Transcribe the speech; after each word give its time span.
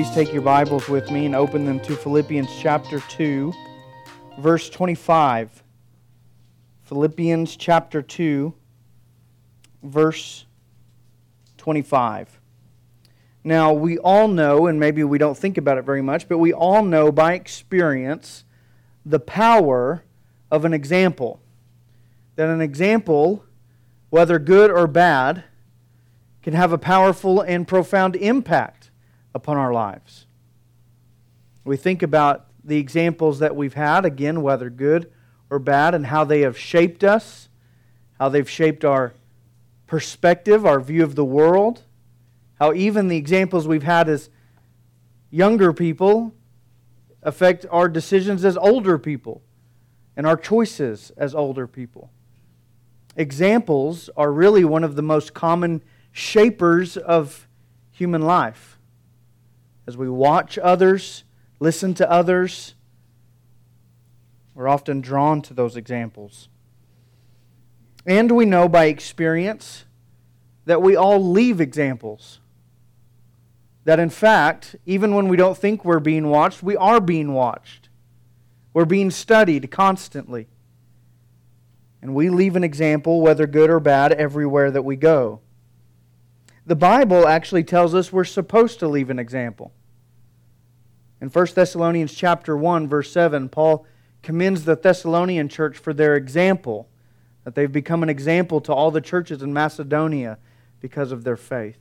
Please 0.00 0.14
take 0.14 0.32
your 0.32 0.40
Bibles 0.40 0.88
with 0.88 1.10
me 1.10 1.26
and 1.26 1.34
open 1.34 1.66
them 1.66 1.78
to 1.80 1.94
Philippians 1.94 2.48
chapter 2.58 3.00
2, 3.00 3.52
verse 4.38 4.70
25. 4.70 5.62
Philippians 6.84 7.54
chapter 7.54 8.00
2, 8.00 8.54
verse 9.82 10.46
25. 11.58 12.40
Now, 13.44 13.74
we 13.74 13.98
all 13.98 14.26
know, 14.26 14.68
and 14.68 14.80
maybe 14.80 15.04
we 15.04 15.18
don't 15.18 15.36
think 15.36 15.58
about 15.58 15.76
it 15.76 15.84
very 15.84 16.00
much, 16.00 16.26
but 16.30 16.38
we 16.38 16.50
all 16.50 16.82
know 16.82 17.12
by 17.12 17.34
experience 17.34 18.46
the 19.04 19.20
power 19.20 20.02
of 20.50 20.64
an 20.64 20.72
example. 20.72 21.42
That 22.36 22.48
an 22.48 22.62
example, 22.62 23.44
whether 24.08 24.38
good 24.38 24.70
or 24.70 24.86
bad, 24.86 25.44
can 26.42 26.54
have 26.54 26.72
a 26.72 26.78
powerful 26.78 27.42
and 27.42 27.68
profound 27.68 28.16
impact 28.16 28.79
upon 29.34 29.56
our 29.56 29.72
lives. 29.72 30.26
We 31.64 31.76
think 31.76 32.02
about 32.02 32.46
the 32.64 32.78
examples 32.78 33.38
that 33.38 33.56
we've 33.56 33.74
had, 33.74 34.04
again, 34.04 34.42
whether 34.42 34.70
good 34.70 35.10
or 35.48 35.58
bad, 35.58 35.94
and 35.94 36.06
how 36.06 36.24
they 36.24 36.40
have 36.40 36.58
shaped 36.58 37.02
us, 37.02 37.48
how 38.18 38.28
they've 38.28 38.48
shaped 38.48 38.84
our 38.84 39.14
perspective, 39.86 40.64
our 40.64 40.80
view 40.80 41.02
of 41.02 41.16
the 41.16 41.24
world, 41.24 41.82
how 42.60 42.72
even 42.72 43.08
the 43.08 43.16
examples 43.16 43.66
we've 43.66 43.82
had 43.82 44.08
as 44.08 44.30
younger 45.30 45.72
people 45.72 46.34
affect 47.22 47.66
our 47.70 47.88
decisions 47.88 48.44
as 48.44 48.56
older 48.56 48.98
people 48.98 49.42
and 50.16 50.26
our 50.26 50.36
choices 50.36 51.10
as 51.16 51.34
older 51.34 51.66
people. 51.66 52.10
Examples 53.16 54.10
are 54.16 54.32
really 54.32 54.64
one 54.64 54.84
of 54.84 54.96
the 54.96 55.02
most 55.02 55.34
common 55.34 55.82
shapers 56.12 56.96
of 56.96 57.48
human 57.90 58.22
life. 58.22 58.78
As 59.90 59.96
we 59.96 60.08
watch 60.08 60.56
others, 60.56 61.24
listen 61.58 61.94
to 61.94 62.08
others, 62.08 62.76
we're 64.54 64.68
often 64.68 65.00
drawn 65.00 65.42
to 65.42 65.52
those 65.52 65.74
examples. 65.74 66.48
And 68.06 68.30
we 68.30 68.44
know 68.44 68.68
by 68.68 68.84
experience 68.84 69.86
that 70.64 70.80
we 70.80 70.94
all 70.94 71.28
leave 71.28 71.60
examples. 71.60 72.38
That 73.82 73.98
in 73.98 74.10
fact, 74.10 74.76
even 74.86 75.12
when 75.16 75.26
we 75.26 75.36
don't 75.36 75.58
think 75.58 75.84
we're 75.84 75.98
being 75.98 76.28
watched, 76.28 76.62
we 76.62 76.76
are 76.76 77.00
being 77.00 77.32
watched. 77.32 77.88
We're 78.72 78.84
being 78.84 79.10
studied 79.10 79.72
constantly. 79.72 80.46
And 82.00 82.14
we 82.14 82.30
leave 82.30 82.54
an 82.54 82.62
example, 82.62 83.20
whether 83.20 83.48
good 83.48 83.70
or 83.70 83.80
bad, 83.80 84.12
everywhere 84.12 84.70
that 84.70 84.82
we 84.82 84.94
go. 84.94 85.40
The 86.64 86.76
Bible 86.76 87.26
actually 87.26 87.64
tells 87.64 87.92
us 87.92 88.12
we're 88.12 88.22
supposed 88.22 88.78
to 88.78 88.86
leave 88.86 89.10
an 89.10 89.18
example. 89.18 89.72
In 91.20 91.28
1 91.28 91.46
Thessalonians 91.54 92.14
chapter 92.14 92.56
1 92.56 92.88
verse 92.88 93.12
7, 93.12 93.48
Paul 93.48 93.86
commends 94.22 94.64
the 94.64 94.76
Thessalonian 94.76 95.48
church 95.48 95.76
for 95.76 95.92
their 95.92 96.16
example, 96.16 96.88
that 97.44 97.54
they've 97.54 97.70
become 97.70 98.02
an 98.02 98.08
example 98.08 98.60
to 98.62 98.72
all 98.72 98.90
the 98.90 99.00
churches 99.00 99.42
in 99.42 99.52
Macedonia 99.52 100.38
because 100.80 101.12
of 101.12 101.24
their 101.24 101.36
faith. 101.36 101.78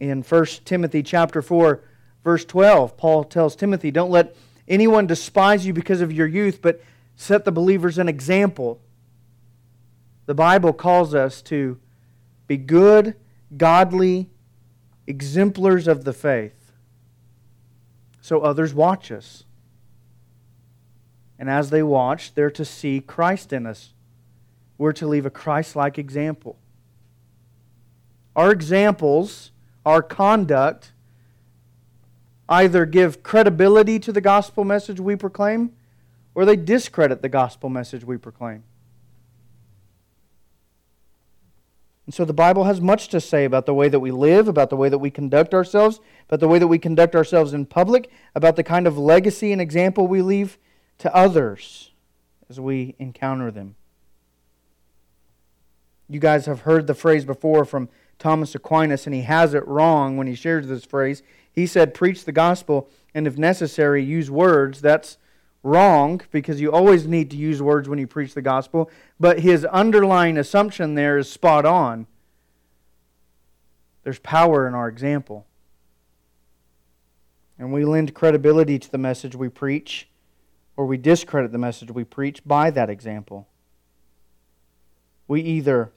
In 0.00 0.22
1 0.22 0.44
Timothy 0.64 1.02
chapter 1.02 1.40
4 1.40 1.80
verse 2.24 2.44
12, 2.44 2.96
Paul 2.96 3.24
tells 3.24 3.54
Timothy, 3.54 3.90
"Don't 3.90 4.10
let 4.10 4.34
anyone 4.66 5.06
despise 5.06 5.64
you 5.64 5.72
because 5.72 6.00
of 6.00 6.12
your 6.12 6.26
youth, 6.26 6.60
but 6.60 6.80
set 7.14 7.44
the 7.44 7.52
believers 7.52 7.96
an 7.98 8.08
example." 8.08 8.80
The 10.26 10.34
Bible 10.34 10.72
calls 10.72 11.14
us 11.14 11.40
to 11.42 11.78
be 12.46 12.56
good, 12.56 13.14
godly 13.56 14.30
exemplars 15.06 15.88
of 15.88 16.04
the 16.04 16.12
faith 16.12 16.57
so 18.28 18.42
others 18.42 18.74
watch 18.74 19.10
us. 19.10 19.44
And 21.38 21.48
as 21.48 21.70
they 21.70 21.82
watch, 21.82 22.34
they're 22.34 22.50
to 22.50 22.64
see 22.64 23.00
Christ 23.00 23.54
in 23.54 23.66
us. 23.66 23.94
We're 24.76 24.92
to 24.92 25.06
leave 25.06 25.24
a 25.24 25.30
Christ 25.30 25.74
like 25.74 25.96
example. 25.96 26.58
Our 28.36 28.52
examples, 28.52 29.50
our 29.86 30.02
conduct, 30.02 30.92
either 32.50 32.84
give 32.84 33.22
credibility 33.22 33.98
to 34.00 34.12
the 34.12 34.20
gospel 34.20 34.62
message 34.62 35.00
we 35.00 35.16
proclaim 35.16 35.72
or 36.34 36.44
they 36.44 36.56
discredit 36.56 37.22
the 37.22 37.30
gospel 37.30 37.70
message 37.70 38.04
we 38.04 38.18
proclaim. 38.18 38.62
And 42.08 42.14
so 42.14 42.24
the 42.24 42.32
Bible 42.32 42.64
has 42.64 42.80
much 42.80 43.08
to 43.08 43.20
say 43.20 43.44
about 43.44 43.66
the 43.66 43.74
way 43.74 43.90
that 43.90 44.00
we 44.00 44.10
live, 44.10 44.48
about 44.48 44.70
the 44.70 44.78
way 44.78 44.88
that 44.88 44.96
we 44.96 45.10
conduct 45.10 45.52
ourselves, 45.52 46.00
about 46.26 46.40
the 46.40 46.48
way 46.48 46.58
that 46.58 46.66
we 46.66 46.78
conduct 46.78 47.14
ourselves 47.14 47.52
in 47.52 47.66
public, 47.66 48.10
about 48.34 48.56
the 48.56 48.62
kind 48.62 48.86
of 48.86 48.96
legacy 48.96 49.52
and 49.52 49.60
example 49.60 50.06
we 50.06 50.22
leave 50.22 50.56
to 50.96 51.14
others 51.14 51.90
as 52.48 52.58
we 52.58 52.94
encounter 52.98 53.50
them. 53.50 53.76
You 56.08 56.18
guys 56.18 56.46
have 56.46 56.62
heard 56.62 56.86
the 56.86 56.94
phrase 56.94 57.26
before 57.26 57.66
from 57.66 57.90
Thomas 58.18 58.54
Aquinas, 58.54 59.04
and 59.04 59.14
he 59.14 59.20
has 59.20 59.52
it 59.52 59.68
wrong 59.68 60.16
when 60.16 60.26
he 60.26 60.34
shares 60.34 60.66
this 60.66 60.86
phrase. 60.86 61.22
He 61.52 61.66
said, 61.66 61.92
Preach 61.92 62.24
the 62.24 62.32
gospel, 62.32 62.88
and 63.12 63.26
if 63.26 63.36
necessary, 63.36 64.02
use 64.02 64.30
words. 64.30 64.80
That's 64.80 65.18
wrong 65.62 66.20
because 66.30 66.60
you 66.60 66.72
always 66.72 67.06
need 67.06 67.30
to 67.30 67.36
use 67.36 67.60
words 67.60 67.88
when 67.88 67.98
you 67.98 68.06
preach 68.06 68.34
the 68.34 68.42
gospel, 68.42 68.90
but 69.18 69.40
his 69.40 69.64
underlying 69.66 70.38
assumption 70.38 70.94
there 70.94 71.18
is 71.18 71.30
spot 71.30 71.64
on. 71.64 72.06
There's 74.04 74.18
power 74.20 74.66
in 74.66 74.74
our 74.74 74.88
example. 74.88 75.46
And 77.58 77.72
we 77.72 77.84
lend 77.84 78.14
credibility 78.14 78.78
to 78.78 78.90
the 78.90 78.98
message 78.98 79.34
we 79.34 79.48
preach, 79.48 80.08
or 80.76 80.86
we 80.86 80.96
discredit 80.96 81.50
the 81.50 81.58
message 81.58 81.90
we 81.90 82.04
preach 82.04 82.44
by 82.46 82.70
that 82.70 82.88
example. 82.88 83.48
We 85.26 85.42
either 85.42 85.90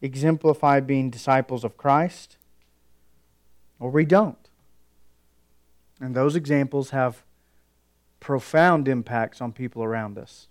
exemplify 0.00 0.80
being 0.80 1.10
disciples 1.10 1.62
of 1.62 1.76
Christ, 1.76 2.38
or 3.78 3.90
we 3.90 4.04
don't. 4.04 4.48
And 6.00 6.14
those 6.14 6.34
examples 6.34 6.90
have 6.90 7.22
profound 8.24 8.88
impacts 8.88 9.42
on 9.42 9.52
people 9.52 9.84
around 9.84 10.16
us. 10.16 10.48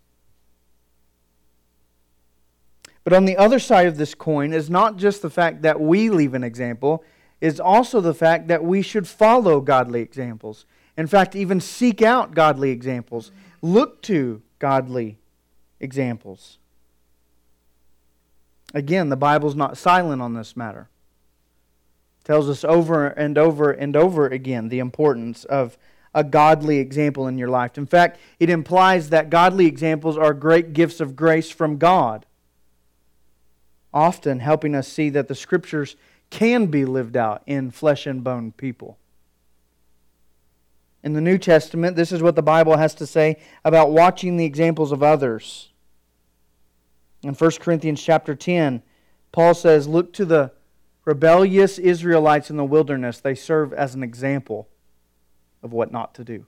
But 3.03 3.13
on 3.13 3.25
the 3.25 3.35
other 3.35 3.57
side 3.57 3.87
of 3.87 3.97
this 3.97 4.13
coin 4.13 4.53
is 4.53 4.69
not 4.69 4.95
just 4.95 5.23
the 5.23 5.29
fact 5.31 5.63
that 5.63 5.81
we 5.81 6.11
leave 6.11 6.35
an 6.35 6.43
example, 6.43 7.03
is 7.41 7.59
also 7.59 7.99
the 7.99 8.13
fact 8.13 8.47
that 8.47 8.63
we 8.63 8.83
should 8.83 9.07
follow 9.07 9.59
godly 9.59 10.01
examples. 10.01 10.67
In 10.95 11.07
fact, 11.07 11.35
even 11.35 11.59
seek 11.59 12.03
out 12.03 12.35
godly 12.35 12.69
examples. 12.69 13.31
Look 13.63 14.03
to 14.03 14.43
godly 14.59 15.17
examples. 15.79 16.59
Again, 18.75 19.09
the 19.09 19.17
Bible's 19.17 19.55
not 19.55 19.79
silent 19.79 20.21
on 20.21 20.35
this 20.35 20.55
matter. 20.55 20.89
It 22.21 22.25
tells 22.25 22.47
us 22.47 22.63
over 22.63 23.07
and 23.07 23.35
over 23.35 23.71
and 23.71 23.95
over 23.95 24.27
again 24.27 24.69
the 24.69 24.77
importance 24.77 25.43
of 25.45 25.75
a 26.13 26.23
godly 26.23 26.77
example 26.77 27.27
in 27.27 27.37
your 27.37 27.49
life. 27.49 27.77
In 27.77 27.85
fact, 27.85 28.19
it 28.39 28.49
implies 28.49 29.09
that 29.09 29.29
godly 29.29 29.65
examples 29.65 30.17
are 30.17 30.33
great 30.33 30.73
gifts 30.73 30.99
of 30.99 31.15
grace 31.15 31.49
from 31.49 31.77
God, 31.77 32.25
often 33.93 34.39
helping 34.39 34.75
us 34.75 34.87
see 34.87 35.09
that 35.09 35.27
the 35.27 35.35
Scriptures 35.35 35.95
can 36.29 36.67
be 36.67 36.85
lived 36.85 37.17
out 37.17 37.43
in 37.45 37.71
flesh 37.71 38.05
and 38.05 38.23
bone 38.23 38.51
people. 38.51 38.97
In 41.03 41.13
the 41.13 41.21
New 41.21 41.37
Testament, 41.37 41.95
this 41.95 42.11
is 42.11 42.21
what 42.21 42.35
the 42.35 42.41
Bible 42.41 42.77
has 42.77 42.95
to 42.95 43.05
say 43.05 43.39
about 43.65 43.91
watching 43.91 44.37
the 44.37 44.45
examples 44.45 44.91
of 44.91 45.03
others. 45.03 45.69
In 47.23 47.33
1 47.33 47.51
Corinthians 47.59 48.01
chapter 48.01 48.35
10, 48.35 48.81
Paul 49.31 49.53
says, 49.53 49.87
Look 49.87 50.13
to 50.13 50.25
the 50.25 50.51
rebellious 51.05 51.77
Israelites 51.77 52.49
in 52.49 52.57
the 52.57 52.63
wilderness. 52.63 53.19
They 53.19 53.35
serve 53.35 53.73
as 53.73 53.95
an 53.95 54.03
example 54.03 54.69
of 55.63 55.71
what 55.71 55.91
not 55.91 56.13
to 56.15 56.23
do. 56.23 56.45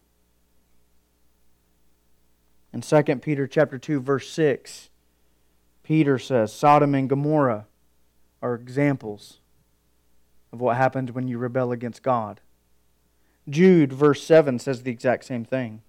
In 2.74 2.82
2 2.82 3.04
Peter 3.22 3.48
chapter 3.48 3.78
2 3.80 4.02
verse 4.02 4.30
6, 4.30 4.90
Peter 5.82 6.20
says 6.20 6.52
Sodom 6.52 6.94
and 6.94 7.08
Gomorrah 7.08 7.68
are 8.42 8.54
examples 8.54 9.40
of 10.52 10.60
what 10.60 10.76
happens 10.76 11.12
when 11.12 11.28
you 11.28 11.38
rebel 11.38 11.72
against 11.72 12.04
God. 12.04 12.42
Jude 13.50 13.94
verse 13.94 14.24
7 14.24 14.60
says 14.60 14.84
the 14.84 14.92
exact 14.92 15.24
same 15.24 15.46
thing. 15.46 15.82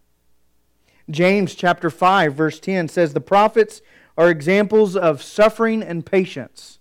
James 1.11 1.55
chapter 1.55 1.91
5 1.91 2.35
verse 2.35 2.61
10 2.61 2.89
says 2.89 3.13
the 3.13 3.21
prophets 3.21 3.83
are 4.17 4.31
examples 4.31 4.97
of 4.97 5.23
suffering 5.23 5.83
and 5.83 6.07
patience, 6.07 6.79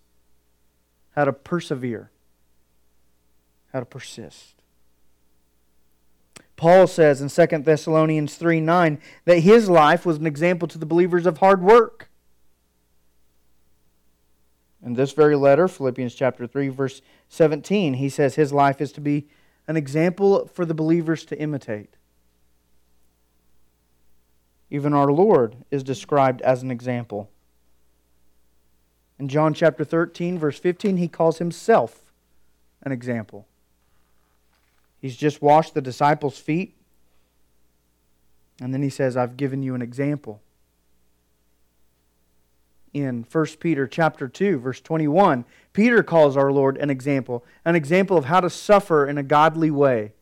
how 1.16 1.26
to 1.26 1.34
persevere, 1.34 2.12
how 3.74 3.80
to 3.80 3.86
persist. 3.86 4.55
Paul 6.58 6.88
says 6.88 7.22
in 7.22 7.30
2 7.30 7.60
Thessalonians 7.60 8.36
3 8.36 8.62
9 8.62 9.00
that 9.26 9.40
his 9.40 9.70
life 9.70 10.06
was 10.06 10.18
an 10.18 10.26
example 10.26 10.68
to 10.70 10.78
the 10.78 10.86
believers 10.86 11.26
of 11.26 11.40
hard 11.40 11.62
work. 11.62 12.10
In 14.84 14.94
this 14.94 15.14
very 15.14 15.36
letter, 15.36 15.68
Philippians 15.68 16.14
chapter 16.14 16.46
3, 16.46 16.70
verse 16.70 17.02
17, 17.30 17.96
he 17.96 18.08
says 18.08 18.36
his 18.36 18.54
life 18.54 18.80
is 18.80 18.92
to 18.94 19.02
be 19.02 19.28
an 19.68 19.76
example 19.76 20.48
for 20.48 20.64
the 20.64 20.76
believers 20.76 21.26
to 21.26 21.40
imitate. 21.40 21.96
Even 24.70 24.94
our 24.94 25.12
Lord 25.12 25.58
is 25.72 25.84
described 25.84 26.42
as 26.44 26.62
an 26.62 26.70
example. 26.70 27.32
In 29.18 29.28
John 29.28 29.54
chapter 29.54 29.84
13, 29.84 30.38
verse 30.38 30.60
15, 30.60 30.98
he 30.98 31.08
calls 31.08 31.40
himself 31.40 32.12
an 32.84 32.92
example. 32.92 33.48
He's 35.06 35.16
just 35.16 35.40
washed 35.40 35.76
the 35.76 35.84
disciples' 35.84 36.40
feet, 36.40 36.76
and 38.60 38.74
then 38.74 38.82
he 38.82 38.90
says, 38.90 39.16
I've 39.16 39.38
given 39.38 39.62
you 39.62 39.76
an 39.76 39.84
example. 39.84 40.42
In 42.92 43.24
1 43.32 43.46
Peter 43.60 43.86
chapter 43.86 44.28
2, 44.28 44.58
verse 44.58 44.82
21, 44.82 45.46
Peter 45.74 46.02
calls 46.02 46.36
our 46.36 46.52
Lord 46.52 46.78
an 46.78 46.90
example, 46.90 47.46
an 47.64 47.76
example 47.76 48.18
of 48.18 48.26
how 48.26 48.40
to 48.40 48.50
suffer 48.50 49.06
in 49.06 49.20
a 49.20 49.22
godly 49.22 49.70
way. 49.70 50.14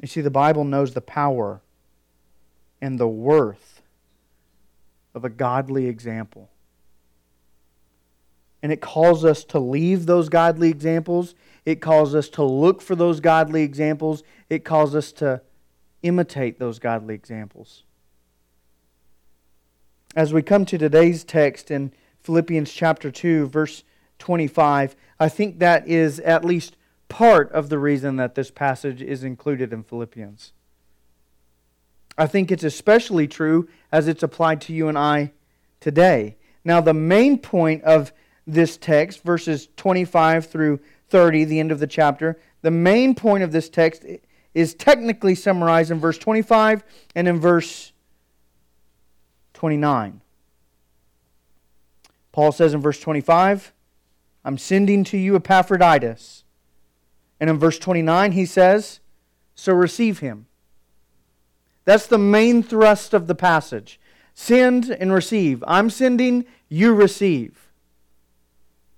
You 0.00 0.08
see, 0.08 0.22
the 0.22 0.30
Bible 0.30 0.64
knows 0.64 0.94
the 0.94 1.02
power 1.02 1.60
and 2.80 2.98
the 2.98 3.06
worth 3.06 3.82
of 5.14 5.26
a 5.26 5.28
godly 5.28 5.88
example. 5.88 6.48
And 8.66 8.72
it 8.72 8.80
calls 8.80 9.24
us 9.24 9.44
to 9.44 9.60
leave 9.60 10.06
those 10.06 10.28
godly 10.28 10.70
examples. 10.70 11.36
It 11.64 11.80
calls 11.80 12.16
us 12.16 12.28
to 12.30 12.42
look 12.42 12.82
for 12.82 12.96
those 12.96 13.20
godly 13.20 13.62
examples. 13.62 14.24
It 14.50 14.64
calls 14.64 14.92
us 14.96 15.12
to 15.12 15.40
imitate 16.02 16.58
those 16.58 16.80
godly 16.80 17.14
examples. 17.14 17.84
As 20.16 20.34
we 20.34 20.42
come 20.42 20.64
to 20.64 20.76
today's 20.76 21.22
text 21.22 21.70
in 21.70 21.92
Philippians 22.24 22.72
chapter 22.72 23.12
2, 23.12 23.46
verse 23.46 23.84
25, 24.18 24.96
I 25.20 25.28
think 25.28 25.60
that 25.60 25.86
is 25.86 26.18
at 26.18 26.44
least 26.44 26.76
part 27.08 27.52
of 27.52 27.68
the 27.68 27.78
reason 27.78 28.16
that 28.16 28.34
this 28.34 28.50
passage 28.50 29.00
is 29.00 29.22
included 29.22 29.72
in 29.72 29.84
Philippians. 29.84 30.52
I 32.18 32.26
think 32.26 32.50
it's 32.50 32.64
especially 32.64 33.28
true 33.28 33.68
as 33.92 34.08
it's 34.08 34.24
applied 34.24 34.60
to 34.62 34.72
you 34.72 34.88
and 34.88 34.98
I 34.98 35.30
today. 35.78 36.36
Now, 36.64 36.80
the 36.80 36.92
main 36.92 37.38
point 37.38 37.84
of 37.84 38.12
this 38.46 38.76
text, 38.76 39.22
verses 39.22 39.68
25 39.76 40.46
through 40.46 40.80
30, 41.08 41.44
the 41.44 41.60
end 41.60 41.72
of 41.72 41.80
the 41.80 41.86
chapter, 41.86 42.38
the 42.62 42.70
main 42.70 43.14
point 43.14 43.42
of 43.42 43.52
this 43.52 43.68
text 43.68 44.04
is 44.54 44.74
technically 44.74 45.34
summarized 45.34 45.90
in 45.90 46.00
verse 46.00 46.18
25 46.18 46.82
and 47.14 47.28
in 47.28 47.38
verse 47.38 47.92
29. 49.54 50.20
Paul 52.32 52.52
says 52.52 52.74
in 52.74 52.80
verse 52.80 53.00
25, 53.00 53.72
I'm 54.44 54.58
sending 54.58 55.04
to 55.04 55.18
you 55.18 55.36
Epaphroditus. 55.36 56.44
And 57.40 57.50
in 57.50 57.58
verse 57.58 57.78
29, 57.78 58.32
he 58.32 58.46
says, 58.46 59.00
So 59.54 59.72
receive 59.72 60.20
him. 60.20 60.46
That's 61.84 62.06
the 62.06 62.18
main 62.18 62.62
thrust 62.62 63.14
of 63.14 63.26
the 63.26 63.34
passage. 63.34 64.00
Send 64.34 64.90
and 64.90 65.12
receive. 65.12 65.64
I'm 65.66 65.88
sending, 65.88 66.44
you 66.68 66.94
receive. 66.94 67.65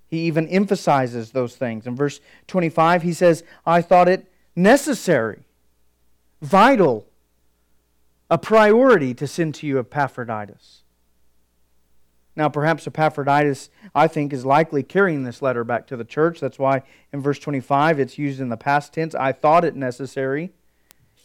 He 0.09 0.21
even 0.21 0.47
emphasizes 0.47 1.31
those 1.31 1.55
things. 1.55 1.85
In 1.85 1.95
verse 1.95 2.19
25, 2.47 3.03
he 3.03 3.13
says, 3.13 3.43
I 3.65 3.81
thought 3.81 4.09
it 4.09 4.25
necessary, 4.55 5.43
vital, 6.41 7.05
a 8.29 8.37
priority 8.37 9.13
to 9.13 9.27
send 9.27 9.55
to 9.55 9.67
you 9.67 9.79
Epaphroditus. 9.79 10.81
Now, 12.35 12.49
perhaps 12.49 12.87
Epaphroditus, 12.87 13.69
I 13.93 14.07
think, 14.07 14.33
is 14.33 14.45
likely 14.45 14.81
carrying 14.81 15.23
this 15.23 15.41
letter 15.41 15.63
back 15.63 15.85
to 15.87 15.97
the 15.97 16.05
church. 16.05 16.39
That's 16.39 16.57
why 16.57 16.83
in 17.11 17.21
verse 17.21 17.37
25 17.37 17.99
it's 17.99 18.17
used 18.17 18.39
in 18.39 18.49
the 18.49 18.57
past 18.57 18.93
tense. 18.93 19.13
I 19.13 19.31
thought 19.31 19.65
it 19.65 19.75
necessary. 19.75 20.51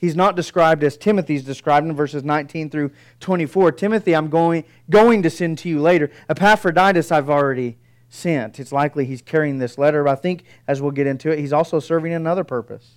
He's 0.00 0.16
not 0.16 0.37
described 0.37 0.82
as 0.82 0.96
Timothy's 0.96 1.44
described 1.44 1.87
in 1.87 1.94
verses 1.94 2.25
19 2.25 2.69
through 2.69 2.90
24. 3.20 3.72
Timothy, 3.72 4.14
I'm 4.14 4.28
going, 4.28 4.64
going 4.90 5.22
to 5.22 5.30
send 5.30 5.58
to 5.58 5.69
you 5.69 5.80
later. 5.80 6.10
Epaphroditus, 6.28 7.12
I've 7.12 7.30
already 7.30 7.78
sent. 8.14 8.61
It's 8.61 8.72
likely 8.72 9.05
he's 9.05 9.22
carrying 9.22 9.58
this 9.58 9.76
letter, 9.76 10.05
but 10.05 10.12
I 10.12 10.14
think, 10.14 10.44
as 10.66 10.81
we'll 10.81 10.93
get 10.93 11.06
into 11.06 11.31
it, 11.31 11.38
he's 11.38 11.52
also 11.52 11.81
serving 11.81 12.12
another 12.12 12.44
purpose. 12.44 12.94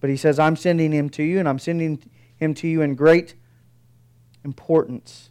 But 0.00 0.10
he 0.10 0.16
says, 0.16 0.38
I'm 0.38 0.56
sending 0.56 0.92
him 0.92 1.08
to 1.10 1.22
you, 1.22 1.38
and 1.38 1.48
I'm 1.48 1.58
sending 1.58 2.02
him 2.36 2.54
to 2.54 2.68
you 2.68 2.82
in 2.82 2.94
great 2.94 3.34
importance. 4.44 5.30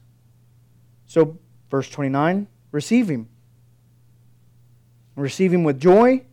So, 1.05 1.37
verse 1.69 1.89
29 1.89 2.47
receive 2.71 3.09
him. 3.09 3.27
Receive 5.15 5.51
him 5.51 5.63
with 5.63 5.79
joy 5.79 6.23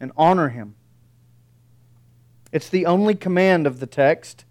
and 0.00 0.10
honor 0.16 0.48
him. 0.48 0.74
It's 2.50 2.68
the 2.68 2.86
only 2.86 3.14
command 3.14 3.66
of 3.66 3.78
the 3.78 3.86
text, 3.86 4.44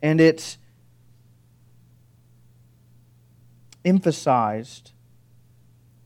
and 0.00 0.20
it's 0.20 0.58
emphasized 3.86 4.92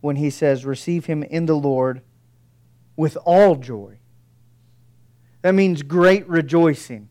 when 0.01 0.17
he 0.17 0.31
says, 0.31 0.65
Receive 0.65 1.07
him 1.07 1.25
in 1.25 1.47
the 1.47 1.57
Lord 1.57 2.03
with 2.95 3.17
all 3.25 3.57
joy. 3.57 3.99
That 5.43 5.55
means 5.55 5.83
great 5.83 6.29
rejoicing, 6.29 7.09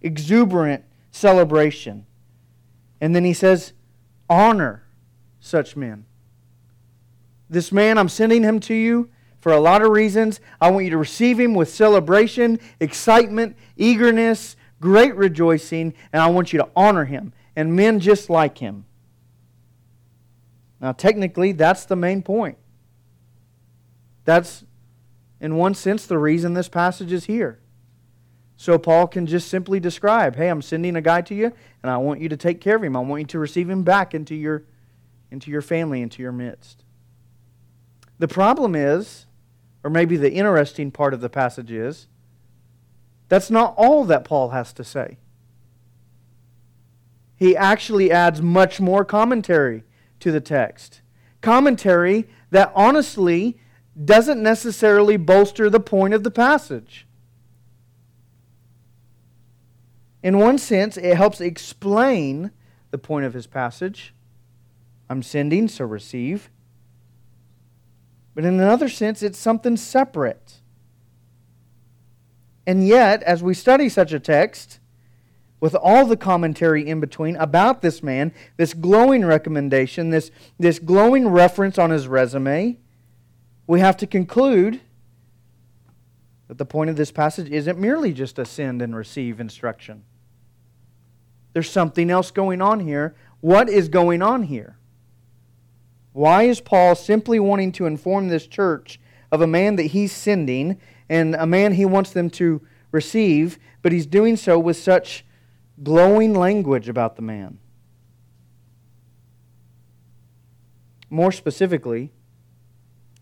exuberant 0.00 0.84
celebration. 1.10 2.06
And 3.00 3.14
then 3.14 3.24
he 3.24 3.32
says, 3.32 3.72
honor 4.28 4.84
such 5.40 5.76
men. 5.76 6.06
This 7.48 7.70
man, 7.70 7.98
I'm 7.98 8.08
sending 8.08 8.42
him 8.42 8.60
to 8.60 8.74
you 8.74 9.10
for 9.38 9.52
a 9.52 9.60
lot 9.60 9.82
of 9.82 9.90
reasons. 9.90 10.40
I 10.60 10.70
want 10.70 10.84
you 10.84 10.90
to 10.90 10.98
receive 10.98 11.38
him 11.38 11.54
with 11.54 11.68
celebration, 11.68 12.58
excitement, 12.80 13.56
eagerness, 13.76 14.56
great 14.80 15.14
rejoicing, 15.14 15.94
and 16.12 16.22
I 16.22 16.28
want 16.28 16.52
you 16.52 16.58
to 16.60 16.68
honor 16.74 17.04
him 17.04 17.32
and 17.54 17.74
men 17.74 18.00
just 18.00 18.28
like 18.28 18.58
him. 18.58 18.84
Now, 20.86 20.92
technically, 20.92 21.50
that's 21.50 21.84
the 21.84 21.96
main 21.96 22.22
point. 22.22 22.58
That's, 24.24 24.64
in 25.40 25.56
one 25.56 25.74
sense, 25.74 26.06
the 26.06 26.16
reason 26.16 26.54
this 26.54 26.68
passage 26.68 27.10
is 27.10 27.24
here. 27.24 27.58
So 28.56 28.78
Paul 28.78 29.08
can 29.08 29.26
just 29.26 29.48
simply 29.48 29.80
describe, 29.80 30.36
hey, 30.36 30.46
I'm 30.46 30.62
sending 30.62 30.94
a 30.94 31.00
guy 31.00 31.22
to 31.22 31.34
you, 31.34 31.52
and 31.82 31.90
I 31.90 31.96
want 31.96 32.20
you 32.20 32.28
to 32.28 32.36
take 32.36 32.60
care 32.60 32.76
of 32.76 32.84
him. 32.84 32.94
I 32.94 33.00
want 33.00 33.22
you 33.22 33.26
to 33.26 33.38
receive 33.40 33.68
him 33.68 33.82
back 33.82 34.14
into 34.14 34.36
your, 34.36 34.62
into 35.28 35.50
your 35.50 35.60
family, 35.60 36.02
into 36.02 36.22
your 36.22 36.30
midst. 36.30 36.84
The 38.20 38.28
problem 38.28 38.76
is, 38.76 39.26
or 39.82 39.90
maybe 39.90 40.16
the 40.16 40.34
interesting 40.34 40.92
part 40.92 41.14
of 41.14 41.20
the 41.20 41.28
passage 41.28 41.72
is, 41.72 42.06
that's 43.28 43.50
not 43.50 43.74
all 43.76 44.04
that 44.04 44.24
Paul 44.24 44.50
has 44.50 44.72
to 44.74 44.84
say. 44.84 45.18
He 47.34 47.56
actually 47.56 48.12
adds 48.12 48.40
much 48.40 48.78
more 48.78 49.04
commentary 49.04 49.82
to 50.20 50.32
the 50.32 50.40
text. 50.40 51.02
Commentary 51.40 52.28
that 52.50 52.72
honestly 52.74 53.58
doesn't 54.04 54.42
necessarily 54.42 55.16
bolster 55.16 55.70
the 55.70 55.80
point 55.80 56.14
of 56.14 56.22
the 56.22 56.30
passage. 56.30 57.06
In 60.22 60.38
one 60.38 60.58
sense, 60.58 60.96
it 60.96 61.16
helps 61.16 61.40
explain 61.40 62.50
the 62.90 62.98
point 62.98 63.26
of 63.26 63.34
his 63.34 63.46
passage. 63.46 64.12
I'm 65.08 65.22
sending, 65.22 65.68
so 65.68 65.84
receive. 65.84 66.50
But 68.34 68.44
in 68.44 68.54
another 68.54 68.88
sense, 68.88 69.22
it's 69.22 69.38
something 69.38 69.76
separate. 69.76 70.60
And 72.66 72.86
yet, 72.86 73.22
as 73.22 73.42
we 73.42 73.54
study 73.54 73.88
such 73.88 74.12
a 74.12 74.18
text, 74.18 74.80
with 75.60 75.74
all 75.74 76.06
the 76.06 76.16
commentary 76.16 76.86
in 76.86 77.00
between 77.00 77.36
about 77.36 77.82
this 77.82 78.02
man, 78.02 78.32
this 78.56 78.74
glowing 78.74 79.24
recommendation, 79.24 80.10
this, 80.10 80.30
this 80.58 80.78
glowing 80.78 81.28
reference 81.28 81.78
on 81.78 81.90
his 81.90 82.06
resume, 82.08 82.78
we 83.66 83.80
have 83.80 83.96
to 83.96 84.06
conclude 84.06 84.80
that 86.48 86.58
the 86.58 86.66
point 86.66 86.90
of 86.90 86.96
this 86.96 87.10
passage 87.10 87.50
isn't 87.50 87.78
merely 87.78 88.12
just 88.12 88.38
a 88.38 88.44
send 88.44 88.80
and 88.80 88.94
receive 88.94 89.40
instruction. 89.40 90.04
There's 91.52 91.70
something 91.70 92.10
else 92.10 92.30
going 92.30 92.60
on 92.60 92.80
here. 92.80 93.16
What 93.40 93.68
is 93.68 93.88
going 93.88 94.22
on 94.22 94.44
here? 94.44 94.78
Why 96.12 96.44
is 96.44 96.60
Paul 96.60 96.94
simply 96.94 97.38
wanting 97.38 97.72
to 97.72 97.86
inform 97.86 98.28
this 98.28 98.46
church 98.46 99.00
of 99.32 99.40
a 99.40 99.46
man 99.46 99.76
that 99.76 99.84
he's 99.84 100.12
sending 100.12 100.80
and 101.08 101.34
a 101.34 101.46
man 101.46 101.74
he 101.74 101.84
wants 101.84 102.10
them 102.10 102.30
to 102.30 102.62
receive, 102.90 103.58
but 103.82 103.92
he's 103.92 104.06
doing 104.06 104.36
so 104.36 104.58
with 104.58 104.76
such 104.76 105.25
glowing 105.82 106.34
language 106.34 106.88
about 106.88 107.16
the 107.16 107.22
man? 107.22 107.58
More 111.08 111.32
specifically, 111.32 112.10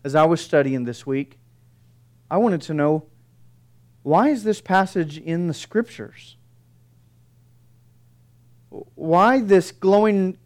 as 0.03 0.15
I 0.15 0.25
was 0.25 0.41
studying 0.41 0.85
this 0.85 1.05
week, 1.05 1.37
I 2.29 2.37
wanted 2.37 2.61
to 2.63 2.73
know 2.73 3.05
why 4.03 4.29
is 4.29 4.43
this 4.43 4.61
passage 4.61 5.17
in 5.17 5.47
the 5.47 5.53
scriptures? 5.53 6.37
why 8.95 9.41
this 9.41 9.71
glowing 9.71 10.37